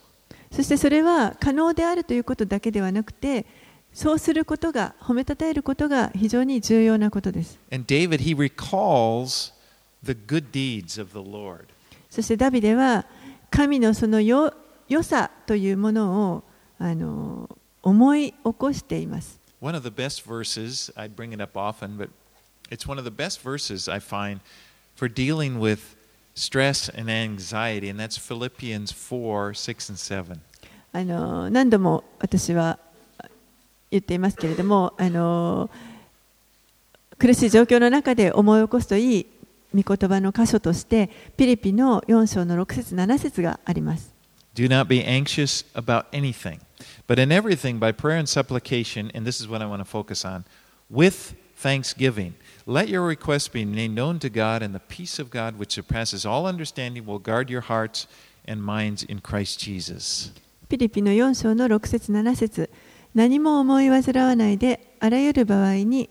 [0.52, 3.46] そしてそれは可能であるということだけではなくて
[3.94, 7.60] そうすることが褒めたたえることが非常に重要なことです。
[7.72, 9.54] And David, he recalls
[10.04, 11.66] the good deeds of the Lord.
[12.10, 13.06] そしてダビデは
[13.50, 14.54] 神のそのよ
[14.88, 16.44] 良さというものを
[16.78, 17.50] あの
[17.82, 19.40] 思い起こしています。
[19.62, 22.10] One of the best verses, I bring it up often, but
[22.70, 24.40] it's one of the best verses I find
[24.96, 25.96] for dealing with
[26.36, 30.40] stress and anxiety, and that's Philippians 4 6 and 7.
[30.94, 32.80] あの何度も私は
[33.92, 35.70] 言っていますけれどもあの
[37.18, 39.26] 苦しい状況の中で思い起こすといい
[39.74, 44.14] 御言葉の箇所としてピリピの4章の6節7節があります。
[44.56, 46.60] Do not be anxious about anything,
[47.07, 50.25] but in everything by prayer and supplication, and this is what I want to focus
[50.25, 50.45] on,
[50.89, 52.35] with thanksgiving.
[52.67, 56.25] Let your requests be made known to God, and the peace of God, which surpasses
[56.25, 58.07] all understanding, will guard your hearts
[58.47, 60.33] and minds in Christ Jesus.
[60.69, 62.71] ピリピの4章の6節7節
[63.13, 66.09] 何も思い煩わないであらゆる場合に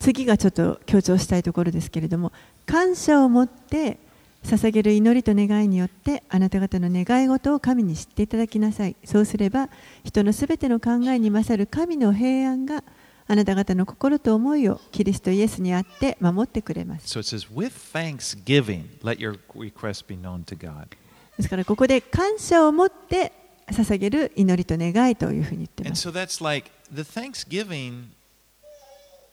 [0.00, 2.32] 次がちょっと強調したいところですけれども
[2.66, 3.98] 感謝を持って
[4.47, 9.69] 捧げる祈りと願いによってあなた方の願い事を神に知っていただきなさいそうすれば
[10.05, 12.81] 人のすべての考えに勝る神の平安が
[13.27, 20.87] あなた方の心と思いをキリストイエスにあって守ってくれます So it says, with thanksgiving, let your requests be known to God.
[21.35, 23.33] ですからここで感謝を持って
[23.67, 28.05] 捧げる祈りと願いというふうに言っていま And す so that's like the thanksgiving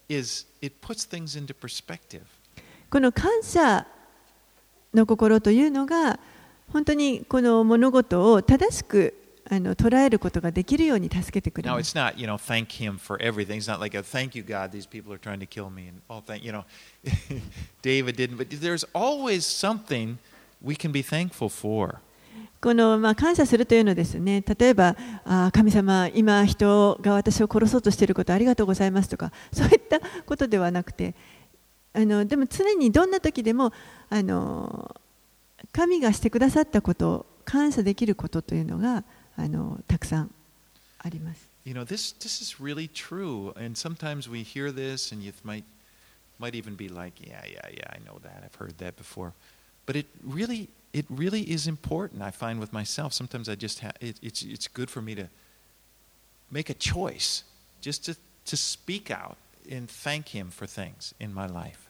[0.09, 2.23] is, it puts things into perspective.
[2.91, 3.87] この感謝
[4.95, 6.19] の心というのが
[6.73, 9.15] 本当にこの物事を正しく
[9.51, 11.97] あの捉えることができるように助けてくれ Now ま it's す。
[11.97, 13.57] not, you know, thank him for everything.
[13.59, 14.71] It's not like a thank you, God.
[14.71, 16.65] These people are trying to kill me, and oh, thank you know,
[17.83, 18.39] David didn't.
[18.39, 20.19] But there's always something
[20.63, 22.01] we can be thankful for.
[22.61, 31.15] このまあ感謝するというのですね、例えば、あー神様、今、人が私を殺そうとしていることありがとうございますとか、そういったことではなくて、
[31.95, 33.73] あのでも常にどんな時でも
[34.11, 35.01] あの
[35.73, 39.05] 神がしてくださったこと、感謝できることというのが
[39.37, 40.31] あのたくさん
[40.99, 41.49] あります。
[41.65, 43.53] You know, this this is really true.
[43.57, 45.65] And sometimes we hear this, and you might
[46.39, 48.43] might even be like, yeah, yeah, yeah, I know that.
[48.45, 49.33] I've heard that before.
[49.87, 52.23] But it really it really is important.
[52.23, 53.13] I find with myself.
[53.13, 55.29] Sometimes I just have it, it's it's good for me to
[56.51, 57.45] make a choice,
[57.81, 58.17] just to
[58.47, 59.37] to speak out
[59.71, 61.84] and thank Him for things in my life.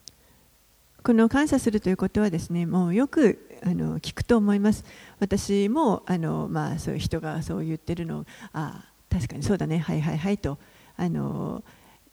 [1.04, 4.86] この感謝するということはですね、もうよくあの聞くと思います。
[5.20, 8.24] 私もあの、まあ、そういう人がそう言ってるの、
[8.54, 10.58] ああ、確かにそうだね、はいはいはいと
[10.96, 11.62] あの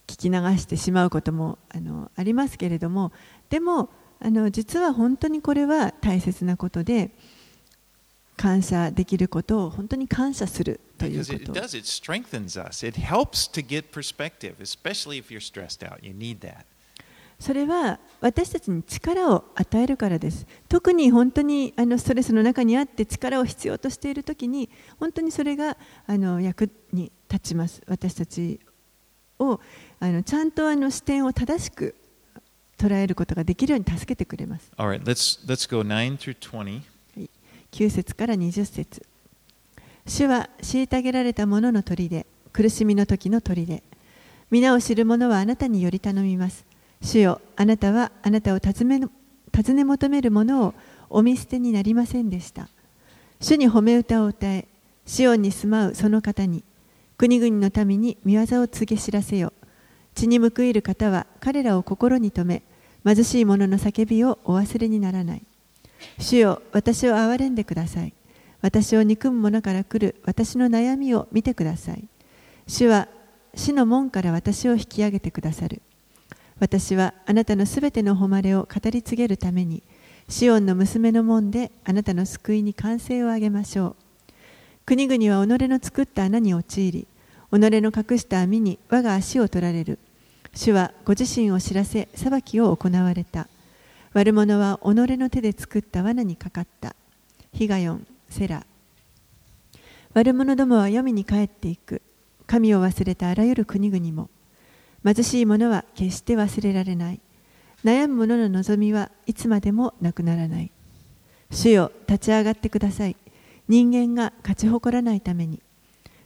[0.07, 3.13] 聞き流してしまうこともあのありますけれども、
[3.49, 3.89] でも
[4.19, 7.11] あの実は本当にこれは大切なことで、
[8.35, 12.85] 感謝できることを本当に感謝するという Because こ it does, it strengthens us.
[12.85, 16.03] It helps to get perspective, especially if you're stressed out.
[16.03, 16.65] You need that.
[17.41, 20.45] それは私たちに力を与えるからです。
[20.69, 24.69] 特に本当にあのストレスの中にあって力を必要としている時に
[24.99, 25.75] 本当にそれが
[26.05, 27.81] あの役に立ちます。
[27.87, 28.59] 私たち
[29.39, 29.59] を
[29.99, 31.95] あのちゃんとあの視点を正しく
[32.77, 34.71] 捉えることができるように助けてくれます。
[34.77, 36.81] Right, let's, let's go 9 through 20.
[37.71, 39.03] 9節から20節。
[40.05, 43.81] 主は虐げられた者の鳥で苦しみの時の鳥で
[44.51, 46.65] 皆を知る者はあなたにより頼みます
[47.01, 49.07] 主よあなたはあなたを尋ね
[49.51, 50.73] 尋ね求める者を
[51.09, 52.69] お見捨てになりませんでした。
[53.39, 54.67] 主に褒め歌を歌え
[55.05, 56.63] シオンに住まうその方に
[57.17, 59.51] 国々の民に見業を告げ知らせよ。
[60.13, 62.63] 血に報いる方は彼らを心に留
[63.05, 65.43] め貧しい者の叫びをお忘れにならない。
[66.19, 68.13] 主よ私を憐れんでください。
[68.61, 72.03] 私を憎む者から来る私の悩みを見てください。
[72.67, 73.07] 主は
[73.55, 75.81] 死の門から私を引き上げてくださる。
[76.61, 79.81] 私はあなたのすべての誉れを語り継げるために
[80.29, 83.95] シオンの娘の門であなたの救いに歓声を上げましょう。
[84.85, 87.07] 国々は己の作った穴に陥り
[87.51, 89.97] 己の隠した網に我が足を取られる。
[90.53, 93.47] 主はご自身を知らせ裁きを行われた。
[94.13, 96.95] 悪者は己の手で作った罠にかかった。
[97.53, 98.67] ヒガヨンセラ。
[100.13, 102.03] 悪者どもは黄泉に帰っていく。
[102.45, 104.29] 神を忘れたあらゆる国々も。
[105.03, 107.19] 貧しい者は決して忘れられない。
[107.83, 110.71] 悩む者の望みはいつまでもなくならない。
[111.49, 113.15] 主よ立ち上がってください。
[113.67, 115.59] 人間が勝ち誇らないために。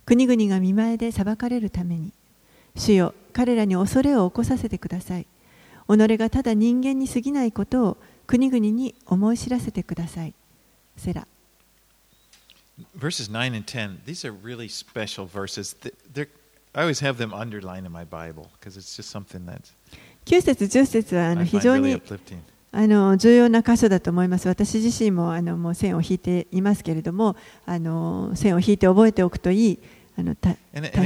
[0.05, 2.11] 国々が見前で裁かれるために。
[2.75, 5.25] 主よ彼らに恐れを起こさせてください。
[5.87, 7.97] 己がただ人間に過ぎないことを
[8.27, 10.33] 国々に思い知らせてください。
[10.97, 11.27] セラ。
[12.97, 15.73] Verses 9 and 10, these are really special verses.
[15.73, 16.27] Th- They're,
[16.75, 19.61] I always have them underline in my Bible because it's just something that
[20.25, 22.01] 9節10節はあの非常に
[22.73, 24.49] あの重要な箇所だと思います。
[24.49, 29.79] 私自身も,あのもう線を引いていますけれども、あの線を引いて覚えておくといい。
[30.17, 30.57] あの大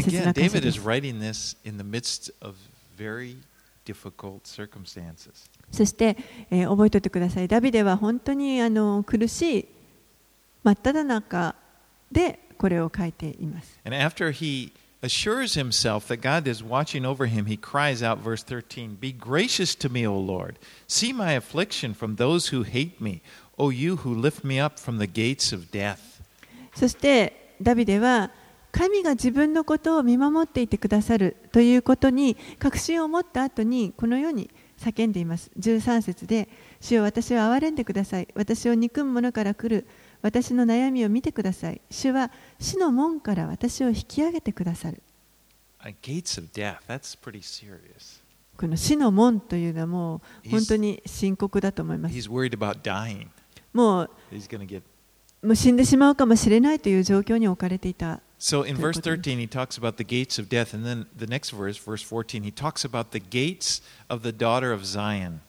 [0.01, 0.49] 切な箇
[5.72, 6.17] そして、
[6.49, 7.47] え、覚えていてください。
[7.47, 9.67] ダビデは本当にあの苦しい
[10.63, 11.55] 真った中
[12.11, 13.80] でこれを書いています。
[15.02, 19.89] Assures himself that God is watching over him, he cries out, verse 13, Be gracious to
[19.89, 20.58] me, O Lord.
[20.88, 23.22] See my affliction from those who hate me,
[23.58, 26.22] O you who lift me up from the gates of death.
[26.76, 28.32] そしてダビデは
[28.72, 36.47] 神が自分のことを見守っていてくださるということに確信を持った後にこのように叫んでいます13節で
[36.80, 39.86] 「主よ私を憐れんでください私を憎む者から来る
[40.22, 45.01] 私の悩みを見てください主は死の門から私を引き上げてくださる
[45.82, 48.22] Uh, gates of death, that's pretty serious.
[48.57, 52.30] この死の門というのはもう本当に深刻だと思います.
[53.74, 54.09] もう.
[55.41, 59.38] もう死んでしまうかもしれないという状況に置かれていた So in verse ということです。
[59.38, 60.76] 13, he talks about the gates of death.
[60.76, 64.74] And then the next verse, verse 14, he talks about the gates of the daughter
[64.74, 65.39] of Zion.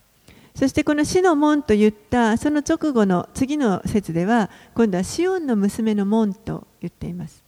[0.55, 7.43] そしてこの死の門と言ったその直後の次の説では今度はシオンの娘の門と言っています。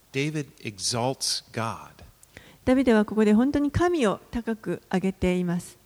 [2.65, 5.77] ダビデはここで本当に神を高く上げています。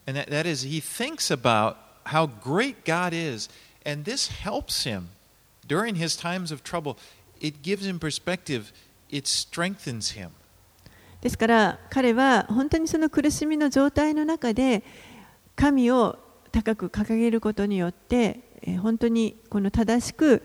[11.21, 14.83] ですから彼は本当にその苦しみの状態の中で
[15.55, 16.19] 神を
[16.57, 20.41] 高く掲げることによって、え、本当にこの正しく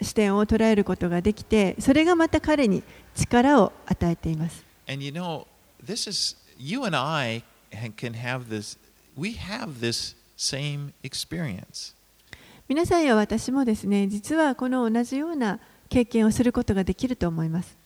[0.00, 2.84] 視点を捉えることができてそれがまた彼に
[3.14, 4.64] 力を与えています。
[12.68, 17.76] 皆さんや私もですね実はこの同じような経験をすることができると思います。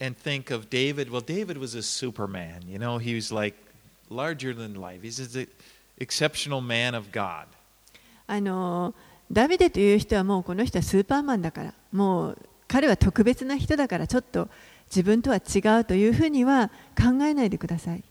[0.00, 1.10] And think of David.
[1.10, 2.68] Well, David was a superman.
[2.68, 3.56] You know, he was like
[4.10, 5.02] larger than life.
[5.02, 5.48] He's an
[5.98, 7.46] exceptional man of God.
[9.30, 11.74] ダビデという人はもうこの人はスーパーマンだから。
[11.92, 14.48] もう彼は特別な人だからちょっと
[14.86, 18.02] 自分とは違うというふうには考えないでください。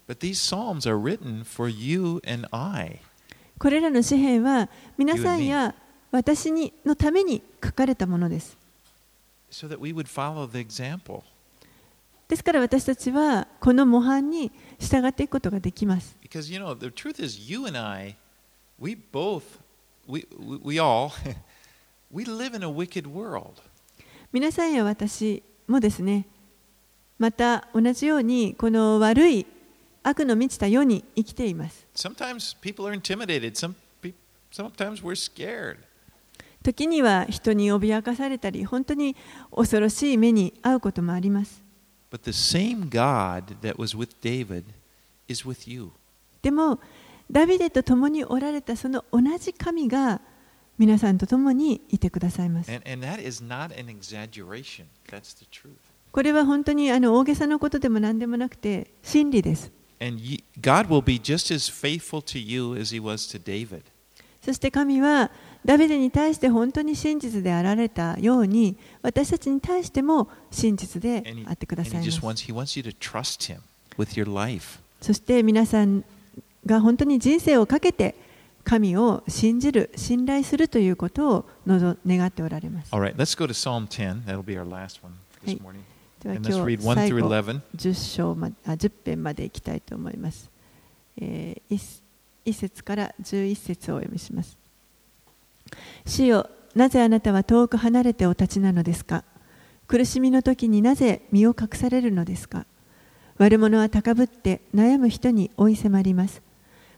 [3.60, 5.74] これらの詩篇は皆さんや
[6.12, 8.56] 私にのために書かれたものです、
[9.50, 9.68] so、
[12.28, 18.16] ですから私たちはこの模範に従っていくことができます Because you know, the truth is, you and I,
[18.80, 19.44] we both,
[20.08, 21.12] we we, we all
[22.10, 23.62] We live in a wicked world.
[24.32, 26.26] 皆さんや私もですね
[27.20, 29.46] また同じようにこの悪い
[30.04, 33.56] 悪の満ちた世に生きています Sometimes people are intimidated.
[33.56, 33.76] Some
[34.52, 35.78] sometimes we're scared.
[36.64, 39.16] 時には人に脅かされたり本当に
[39.54, 41.62] 恐ろしい目に遭うこともあります
[42.24, 44.64] The same God that was with David
[45.28, 45.92] is with you.
[46.42, 46.80] でも、
[47.30, 50.22] ダビデと共におられたその同じ神が
[50.78, 52.72] 皆さんと共にいてくださいます。
[56.12, 59.72] これは本当にあの大げさなことでも何でもなくて、真理です。
[64.42, 65.32] そして神は、
[65.66, 72.04] ダビデに対して本当に真実であられたように私たちに対しても真実であってください。
[75.02, 76.04] そして皆さん
[76.66, 78.16] が本当に人生をかけて
[78.64, 82.94] 神を信じる、信頼するということを望願っておられます。
[82.94, 83.00] は
[85.74, 85.78] い、
[86.22, 87.30] では今日最後
[87.78, 90.50] 10章、ま、あ10編までいきたいと思います。
[91.16, 92.02] えー、1,
[92.46, 94.58] 1節から11節をお読みします。
[96.06, 99.24] 主よなぜあなたは遠く離れてお立ちなのですか？
[99.88, 102.66] 苦しみの時になぜ身を隠されるのですか？
[103.38, 106.42] 悪者は高ぶって悩む人に追い迫ります。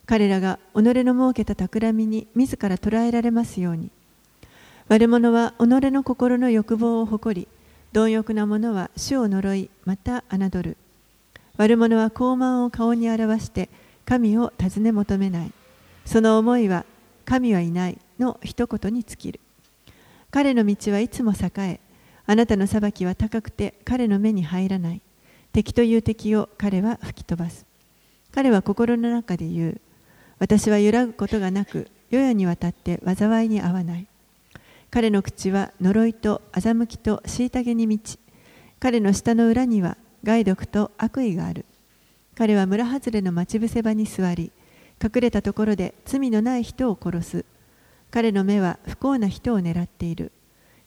[0.06, 3.92] 彼らが己の設けた企みに自ら捕らえられますように。
[4.88, 7.48] 悪者は己の心の欲望を誇り
[7.94, 10.78] 貪欲な者は主を呪いまた侮る。
[11.58, 13.70] 悪者は傲慢を顔に表して
[14.06, 15.52] 神を尋ね求めない。
[16.06, 16.86] その思いは
[17.26, 18.00] 神はいない。
[18.20, 19.40] の一言に尽きる。
[20.32, 21.80] 彼の道はいつも栄え
[22.28, 25.02] あなたの裁きは高くて彼の目に入らない。
[25.52, 27.66] 敵という敵を彼は吹き飛ばす。
[28.32, 29.82] 彼は心の中で言う。
[30.38, 34.08] 私は揺らぐことがなく世々にわたって災いに合わない。
[34.92, 38.20] 彼の口は呪いと欺きと虐げに満ち
[38.80, 41.66] 彼の舌の裏には害毒と悪意がある。
[42.36, 44.52] 彼は村外れの待ち伏せ場に座り
[45.04, 47.46] 隠れたところで罪のない人を殺す。
[48.12, 50.32] 彼の目は不幸な人を狙っている。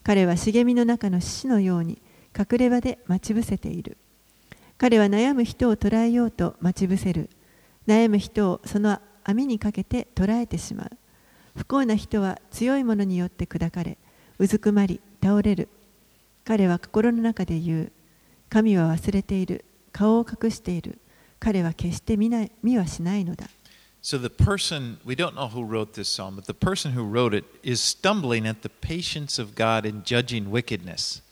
[0.03, 2.03] 彼は茂みの中の獅子のように
[2.37, 3.97] 隠れ場で待ち伏せている。
[4.79, 7.31] 彼は悩む人を捕らえようと待ち伏せる。
[7.87, 10.91] 悩む人をその網にかけて捕らえてしまう。
[11.57, 13.99] 不幸な人は強いものによって砕かれ
[14.39, 15.69] うずくまり倒れる。
[16.45, 17.93] 彼は心の中で言う。
[18.49, 19.65] 神は忘れている。
[19.93, 20.99] 顔を隠している。
[21.39, 23.47] 彼は決して見ない見はしないのだ。
[24.03, 27.45] So the person, we don't know who wrote this psalm, but the person who wrote it
[27.63, 31.23] is stumbling at the patience of God in judging wickedness.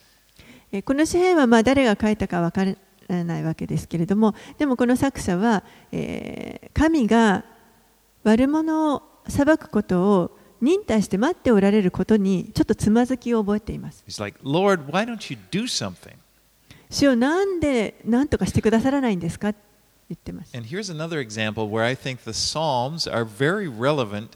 [0.72, 7.44] えーこの詩篇はまあ誰が書いたかわからないわけですけれどもでもこの作者は、えー神が
[8.22, 16.14] 悪者を裁くことを忍耐して待っておられることにちょっとつまずきを覚えています like, Lord, why don't you do something?
[16.88, 19.58] 主をなんで何とかしてくださらないんですかって
[20.10, 24.30] 言ってます And here's another example where I think the Psalms are very relevant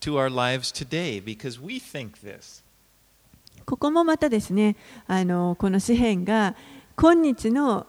[0.00, 2.62] to our lives today because we think this.
[3.64, 4.76] ここもまたですね
[5.08, 6.54] あのこの詩篇が
[6.94, 7.86] 今日の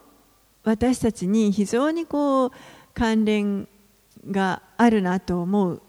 [0.63, 2.51] 私たちに非常にこう
[2.93, 3.67] 関連
[4.29, 5.81] があるなと思う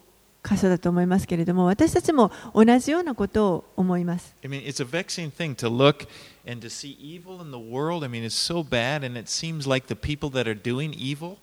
[0.49, 6.09] 箇所だと思いますけれども私たちも同じようなことを思います I mean, it's a vexing thing to look
[6.47, 8.05] and to see evil in the world.
[8.05, 11.37] I mean, it's so bad, and it seems like the people that are doing evil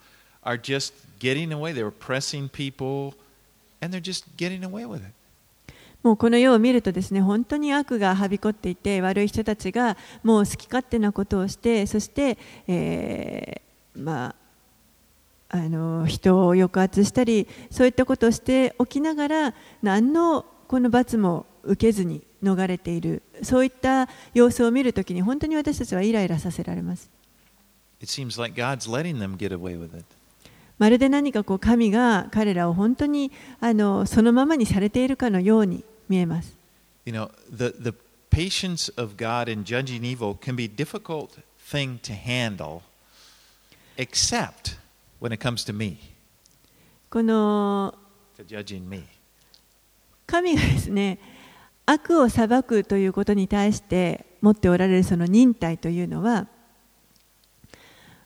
[0.44, 1.74] are just getting away.
[1.74, 3.14] They're oppressing people,
[3.82, 5.14] and they're just getting away with it.
[6.02, 12.38] もうこの世を見るとですね本当に悪がはびこっていて悪い人たちがもう好き勝手なことをしてそして、
[12.68, 14.45] えーまあ
[15.56, 27.10] あの人を抑圧したり、そういったことをしておきながら、何のこの罰も受けずに逃れている、そういった様子を見るときに、本当に私たちはイライラさせられます。
[30.78, 33.32] まるで何かこう神が彼らを本当に
[33.62, 36.54] あのそのままにされているかのように見えます。
[45.26, 45.98] When it comes to me,
[47.10, 47.96] この
[48.38, 49.04] to judging me.
[50.28, 51.20] 神がですね
[51.88, 56.48] 悪を裁くということに対して持っておられるその忍耐というのは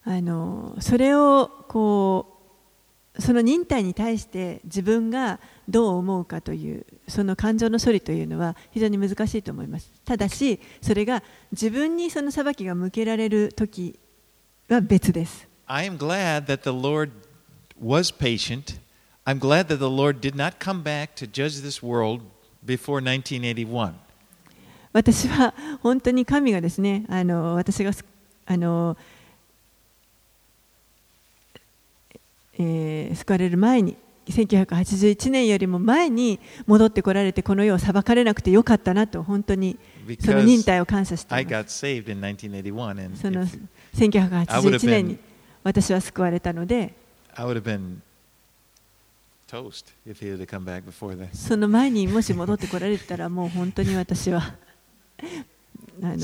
[0.04, 2.38] あのそれをこ
[3.16, 5.40] うその忍耐に対して自分が
[5.70, 9.92] どう思うかというその感情の処理というのは非常に難しいと思います。
[10.04, 14.00] ただしそれが自分にその裁きが向けられる時
[14.70, 17.12] は別です I am glad that the Lord
[17.80, 18.80] was patient.
[19.28, 22.22] I'm glad that the Lord did not come back to judge this world
[22.66, 23.94] before 1981.
[24.92, 25.54] 私は
[25.84, 28.04] 本当に神がですね、あの私がす
[28.48, 28.98] あの、
[32.58, 33.96] えー救われる前に、
[34.28, 39.78] 1981年よりも前に戻ってこられて、この世を裁かれなくてよかったなと、本当に
[40.20, 41.86] その忍耐を感謝して I います。
[41.86, 43.60] got saved in 1981, and その if-
[43.94, 45.20] 1981年に
[45.64, 46.94] 私は救われたので.
[51.34, 54.54] その前にもし戻ってこられてたら、もう本当に私は
[56.02, 56.18] あの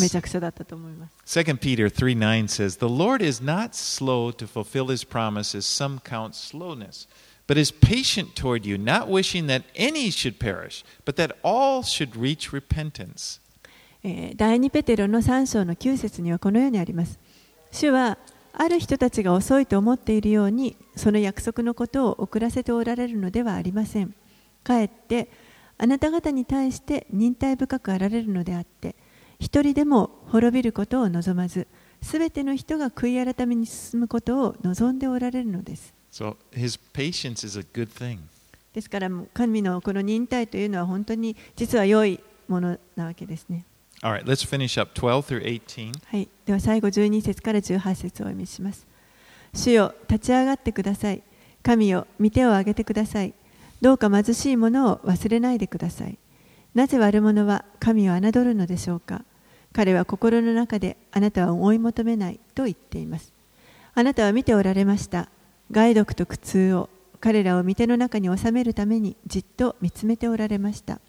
[0.00, 1.38] めちゃくちゃだったと思います。
[1.38, 6.34] 2 Peter 3 9 says, The Lord is not slow to fulfill his promises, some count
[6.34, 7.06] slowness,
[7.46, 12.16] but is patient toward you, not wishing that any should perish, but that all should
[12.20, 13.40] reach repentance.
[14.02, 17.18] えー第2ペテロの3章の9節にはこのようにあります。
[17.70, 18.18] 主は
[18.56, 24.14] ある人たちが遅いと思っているようにその約束のことを遅らせておられるのではありません。
[24.62, 25.28] かえって
[25.76, 28.94] あなた方に対して忍耐深くあられるのであって
[29.40, 31.66] 一人でも滅びることを望まず
[32.00, 35.92] すべての人が悔い改めに進むことを望んでおられるのです。
[36.12, 38.18] So his patience is a good thing.
[38.72, 43.64] ですから神のこの忍耐というのは本当に実は良いものなわけですね。
[44.04, 45.92] Alright, let's finish up 12 through 18.
[46.08, 48.86] はい、では最後12節から18節をお読みします。
[49.54, 51.22] 主よ、立ち上がってください。
[51.62, 53.32] 神よ、御手を挙げてください。
[53.80, 56.18] どうか貧しい者を忘れないでください。
[56.74, 59.24] なぜ悪者は神を侮るのでしょうか
[59.72, 63.32] 彼は心の中であなたは追い求めないと言っています。
[63.94, 65.30] あなたは見ておられました。
[65.70, 66.90] 害毒と苦痛を
[67.20, 71.00] 彼らを御手の中に収めるためにじっと見つめておられました。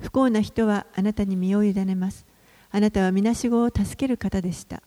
[0.00, 2.26] 不幸な人はあなたに身を委ねます。
[2.70, 4.82] あなたはみなしごを助ける方でした。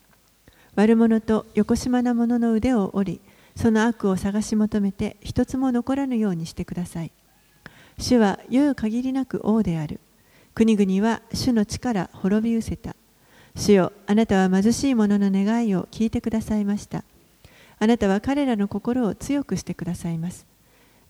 [0.75, 3.21] 悪者と横島な者の腕を折り、
[3.55, 7.11] その悪を探し求めて一つも残らぬようにしてください。
[7.99, 9.99] 主は言う限りなく王である。
[10.55, 12.95] 国々は主の力滅び失せた。
[13.55, 17.03] 主よ、あなたは貧しい者の願いを聞いてくださいました。
[17.77, 20.47] あなたは彼らの心を強くしてくださいます。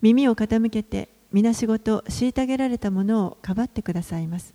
[0.01, 4.54] 耳を傾けて、みなしごと虐げられた者をかばってくださいます。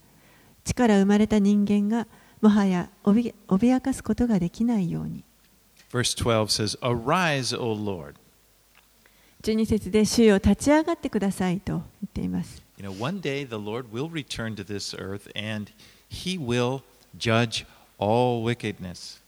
[0.64, 2.06] 力生まれた人間が
[2.40, 5.24] もはや脅脅かすことができないように。
[5.90, 8.14] Verse 12 says, Arise, O Lord.
[9.42, 12.62] 12節で主よ立ち上がってくださいと言っています。
[12.78, 15.72] You know, one day the Lord will return to this earth and
[16.08, 16.82] he will
[17.16, 17.66] judge
[17.98, 19.20] all wickedness.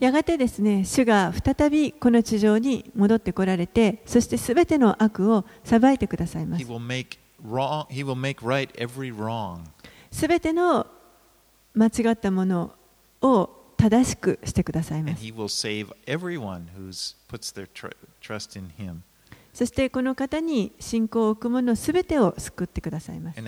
[0.00, 6.64] やがてですね、主が再びこの地上に戻ってこられて、そしてすべての悪を裁いてくださいます。
[10.10, 10.86] すべての
[11.74, 12.72] 間違ったもの
[13.20, 15.22] を正しくしてくださいます。
[19.52, 23.38] そしてこの方に信仰を置く者すべてを救ってくださいます。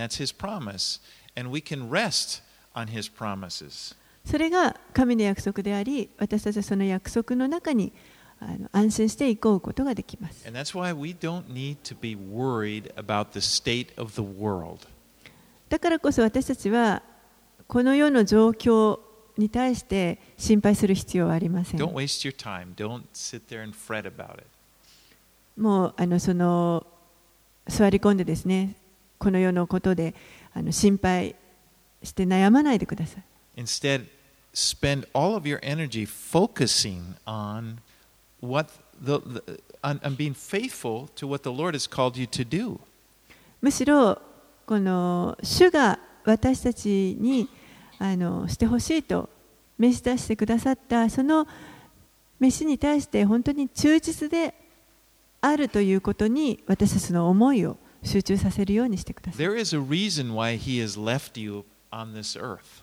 [4.25, 7.93] それが神の約束であり、私たちはその約束の中に
[8.73, 10.47] 安心して行こうことができます。
[15.69, 17.03] だからこそ私たちは
[17.67, 19.01] この世の状況
[19.39, 21.81] に対して心配する必要はありません。
[25.57, 26.87] もうあのその
[27.69, 28.77] 座り込んでですね、
[29.19, 30.15] この世のことで
[30.53, 31.37] あの心配
[32.03, 33.25] して悩まないでください。
[34.54, 37.80] spend all of your energy focusing on
[38.40, 38.70] what
[39.00, 42.80] the, the on, on being faithful to what the Lord has called you to do.
[43.62, 44.22] むしろ
[44.66, 47.48] この主が私たちに
[48.00, 49.30] あのしてほしいと
[49.78, 51.48] 召し出してくださったその
[52.40, 54.54] 召しに対して本当に忠実で
[55.42, 59.46] あるということに私たちの思いを集中させるようにしてください。
[59.46, 62.81] There is a reason why He has left you on this earth.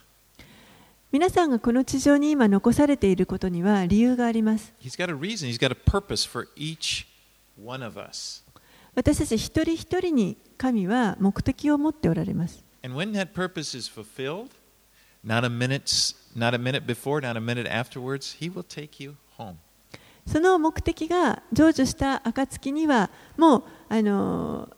[1.12, 4.76] 皆さんがこの地上に今残されていることには理由があります。
[8.95, 12.64] 私たち一人一人に神は目的を持っておられます。
[20.28, 24.70] その目的が成就した暁にはもうあの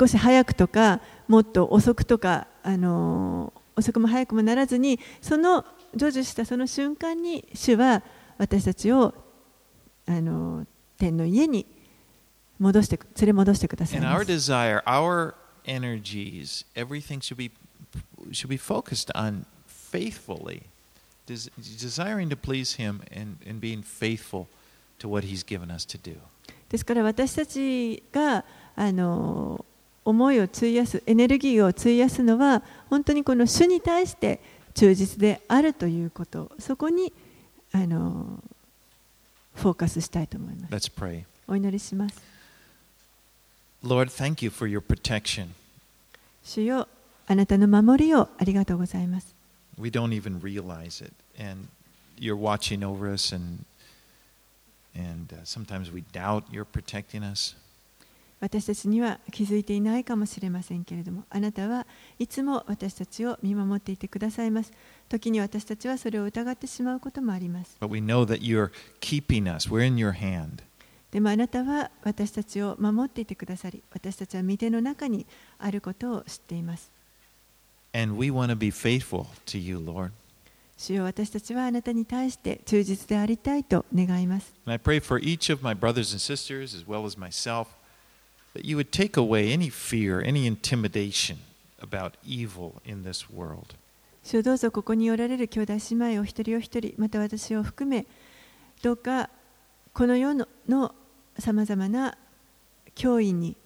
[0.00, 2.48] 少し早くとかもっと遅くとか。
[2.64, 5.64] あの遅くも早くもならずにその
[5.96, 8.02] 成就したその瞬間に主は
[8.38, 9.14] 私たちを
[10.06, 10.66] あの
[10.98, 11.66] 天の家に
[12.58, 14.32] 戻してく連れ戻してくださいま our す。
[14.32, 17.50] desire, our energies, everything should be
[18.32, 20.62] should be focused on faithfully,
[21.26, 24.46] des- desiring to please Him and, and being faithful
[24.98, 26.16] to what He's given us to do.
[26.68, 28.44] ですから私たちが
[28.74, 29.64] あの
[30.04, 34.40] 思いを費やすエネルギーを費やすのは本当にこの主に対して
[34.74, 37.12] 忠実であるということそこに
[37.72, 38.42] あの
[39.54, 40.90] フォーカスしたいと思います.
[41.46, 42.20] お祈りします
[43.84, 45.48] Lord, thank you for your protection.
[46.42, 46.88] 主よ
[47.26, 49.34] あなたの守りをありがとうございます
[49.78, 51.12] We don't even realize it.
[51.38, 51.66] And
[52.18, 53.64] you're watching over us, and,
[54.96, 57.56] and uh, sometimes we doubt you're protecting us.
[58.44, 61.86] 私たちには気づいていないかもしれませんけれどもあなたは
[62.18, 64.70] いつも私たちを見守っていてくださいます
[65.08, 68.70] 時に私たちはそれを疑ってしまうこともあります But we know that you're
[69.00, 69.66] keeping us.
[69.66, 70.62] We're in your hand.
[71.10, 75.24] でもあなたは私たちを守っていてくださり私たちは御手の中に
[75.58, 76.90] あることを知っています
[77.94, 80.10] And we want to be faithful to you, Lord.
[80.76, 87.68] 主よ私たちはあなたに対して忠実でありたいと願います And I pray for each of my brothers and sisters, as well as myself,
[88.62, 88.84] You do
[94.32, 95.78] the どうぞここにおられる兄弟姉
[96.12, 98.06] 妹を一人お一人、また私を含め、
[98.80, 99.28] どうか
[99.92, 100.46] この世の
[101.38, 102.16] さまざまな
[102.94, 103.56] 教員に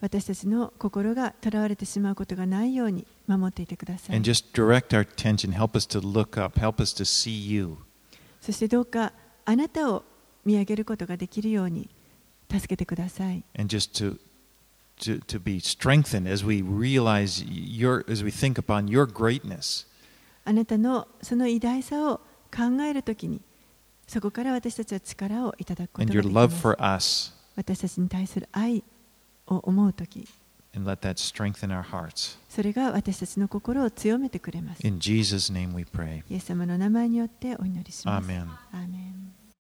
[0.00, 4.22] 私たちの心がとらわれてしまうことがないように守っていてください。
[8.40, 9.12] そしてどうか
[9.44, 10.04] あなたを
[10.44, 11.90] 見上げることができるように。
[12.50, 13.42] 助けてください。
[20.44, 22.20] あなたのその偉大さを
[22.54, 23.40] 考えるときに、
[24.06, 27.34] そこから私たちは力をいただくことができます。
[27.56, 28.84] 私たちに対する愛
[29.48, 30.26] を思うとき、
[32.48, 34.86] それが私たちの心を強めてくれます。
[34.86, 38.24] イエス様の名前によってお祈りします。
[38.24, 38.42] アーメン。
[38.42, 39.25] アーメン